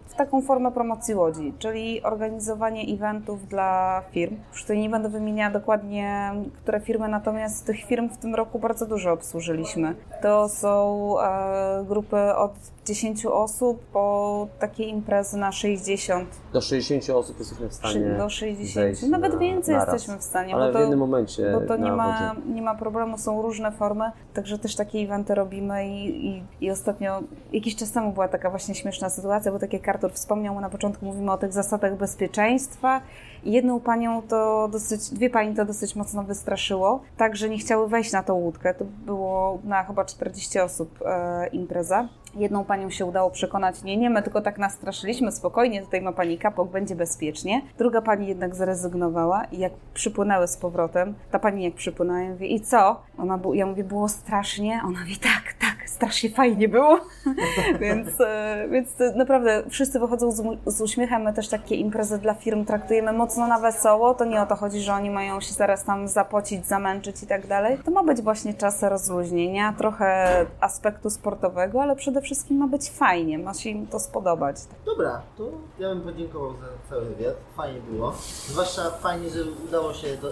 [0.05, 4.35] w taką formę promocji łodzi, czyli organizowanie eventów dla firm.
[4.51, 6.31] Już tutaj nie będę wymieniała dokładnie,
[6.63, 9.95] które firmy, natomiast tych firm w tym roku bardzo dużo obsłużyliśmy.
[10.21, 12.53] To są e, grupy od
[12.89, 18.73] 10 osób po takie imprezy na 60, Do 60 osób jesteśmy w stanie do 60,
[18.73, 19.93] zejść nawet na- więcej naraz.
[19.93, 20.55] jesteśmy w stanie.
[20.55, 22.53] Ale bo w to, jednym momencie bo to na nie ma, wodzie.
[22.53, 27.19] nie ma problemu, są różne formy, także też takie eventy robimy i, i, i ostatnio,
[27.53, 31.05] jakiś czas temu była taka właśnie śmieszna sytuacja, bo tak jak Artur wspomniał, na początku
[31.05, 33.01] mówimy o tych zasadach bezpieczeństwa
[33.43, 37.87] i jedną panią to dosyć, dwie pani to dosyć mocno wystraszyło, tak, że nie chciały
[37.87, 42.09] wejść na tą łódkę, to było na chyba 40 osób e, impreza.
[42.35, 46.37] Jedną panią się udało przekonać, nie, nie, my tylko tak nastraszyliśmy, spokojnie, tutaj ma pani
[46.37, 47.61] kapok, będzie bezpiecznie.
[47.77, 52.47] Druga pani jednak zrezygnowała i jak przypłynęły z powrotem, ta pani jak przypłynęła, ja mówię,
[52.47, 53.01] i co?
[53.17, 56.99] Ona, ja mówię, było strasznie, ona mówi, tak, tak, strasznie fajnie było.
[57.79, 61.21] więc, e, więc naprawdę wszyscy wychodzą z, z uśmiechem.
[61.21, 64.13] My też takie imprezy dla firm traktujemy mocno na wesoło.
[64.13, 67.47] To nie o to chodzi, że oni mają się zaraz tam zapocić, zamęczyć i tak
[67.47, 67.77] dalej.
[67.85, 73.37] To ma być właśnie czas rozluźnienia, trochę aspektu sportowego, ale przede wszystkim ma być fajnie,
[73.37, 74.55] ma się im to spodobać.
[74.85, 77.35] Dobra, to ja bym podziękował za cały wywiad.
[77.57, 78.13] Fajnie było.
[78.47, 80.31] Zwłaszcza fajnie, że udało się do,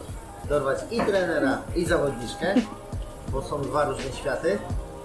[0.50, 2.56] dorwać i trenera, i zawodniczkę,
[3.32, 4.60] bo są dwa różne światy.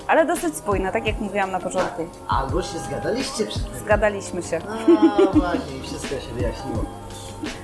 [0.07, 2.07] Ale dosyć spójne, tak jak mówiłam na początku.
[2.29, 3.81] Albo się zgadaliście przed tym.
[3.85, 4.59] Zgadaliśmy się.
[4.69, 6.85] A właśnie, i wszystko się wyjaśniło.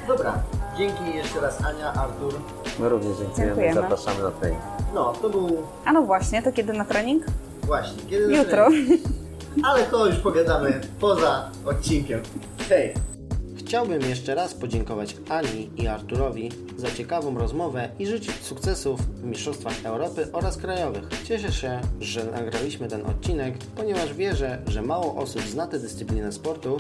[0.09, 0.35] Dobra,
[0.79, 2.35] dzięki jeszcze raz Ania, Artur.
[2.79, 3.81] My również dziękujemy, Dziękujemy.
[3.81, 4.61] zapraszamy na trening.
[4.95, 7.25] No, to był A no właśnie, to kiedy na trening?
[7.63, 8.69] właśnie, kiedy Jutro.
[9.65, 12.21] Ale to już pogadamy poza odcinkiem.
[12.69, 12.95] Hej!
[13.69, 19.85] Chciałbym jeszcze raz podziękować Ani i Arturowi za ciekawą rozmowę i życzyć sukcesów w Mistrzostwach
[19.85, 21.05] Europy oraz krajowych.
[21.25, 26.79] Cieszę się, że nagraliśmy ten odcinek, ponieważ wierzę, że mało osób zna tę dyscyplinę sportu,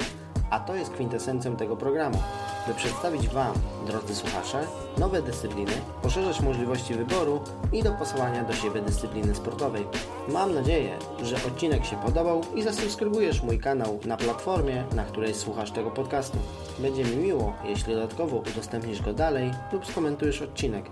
[0.50, 2.18] a to jest kwintesencją tego programu.
[2.66, 3.52] By przedstawić Wam,
[3.86, 4.66] drodzy słuchacze,
[4.98, 5.72] nowe dyscypliny,
[6.02, 7.40] poszerzać możliwości wyboru
[7.72, 9.84] i dopasowania do siebie dyscypliny sportowej.
[10.28, 15.70] Mam nadzieję, że odcinek się podobał i zasubskrybujesz mój kanał na platformie, na której słuchasz
[15.70, 16.38] tego podcastu.
[16.78, 20.84] Będzie mi miło, jeśli dodatkowo udostępnisz go dalej lub skomentujesz odcinek.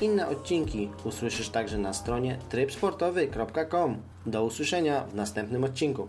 [0.00, 3.96] Inne odcinki usłyszysz także na stronie trybsportowy.com.
[4.26, 6.08] Do usłyszenia w następnym odcinku.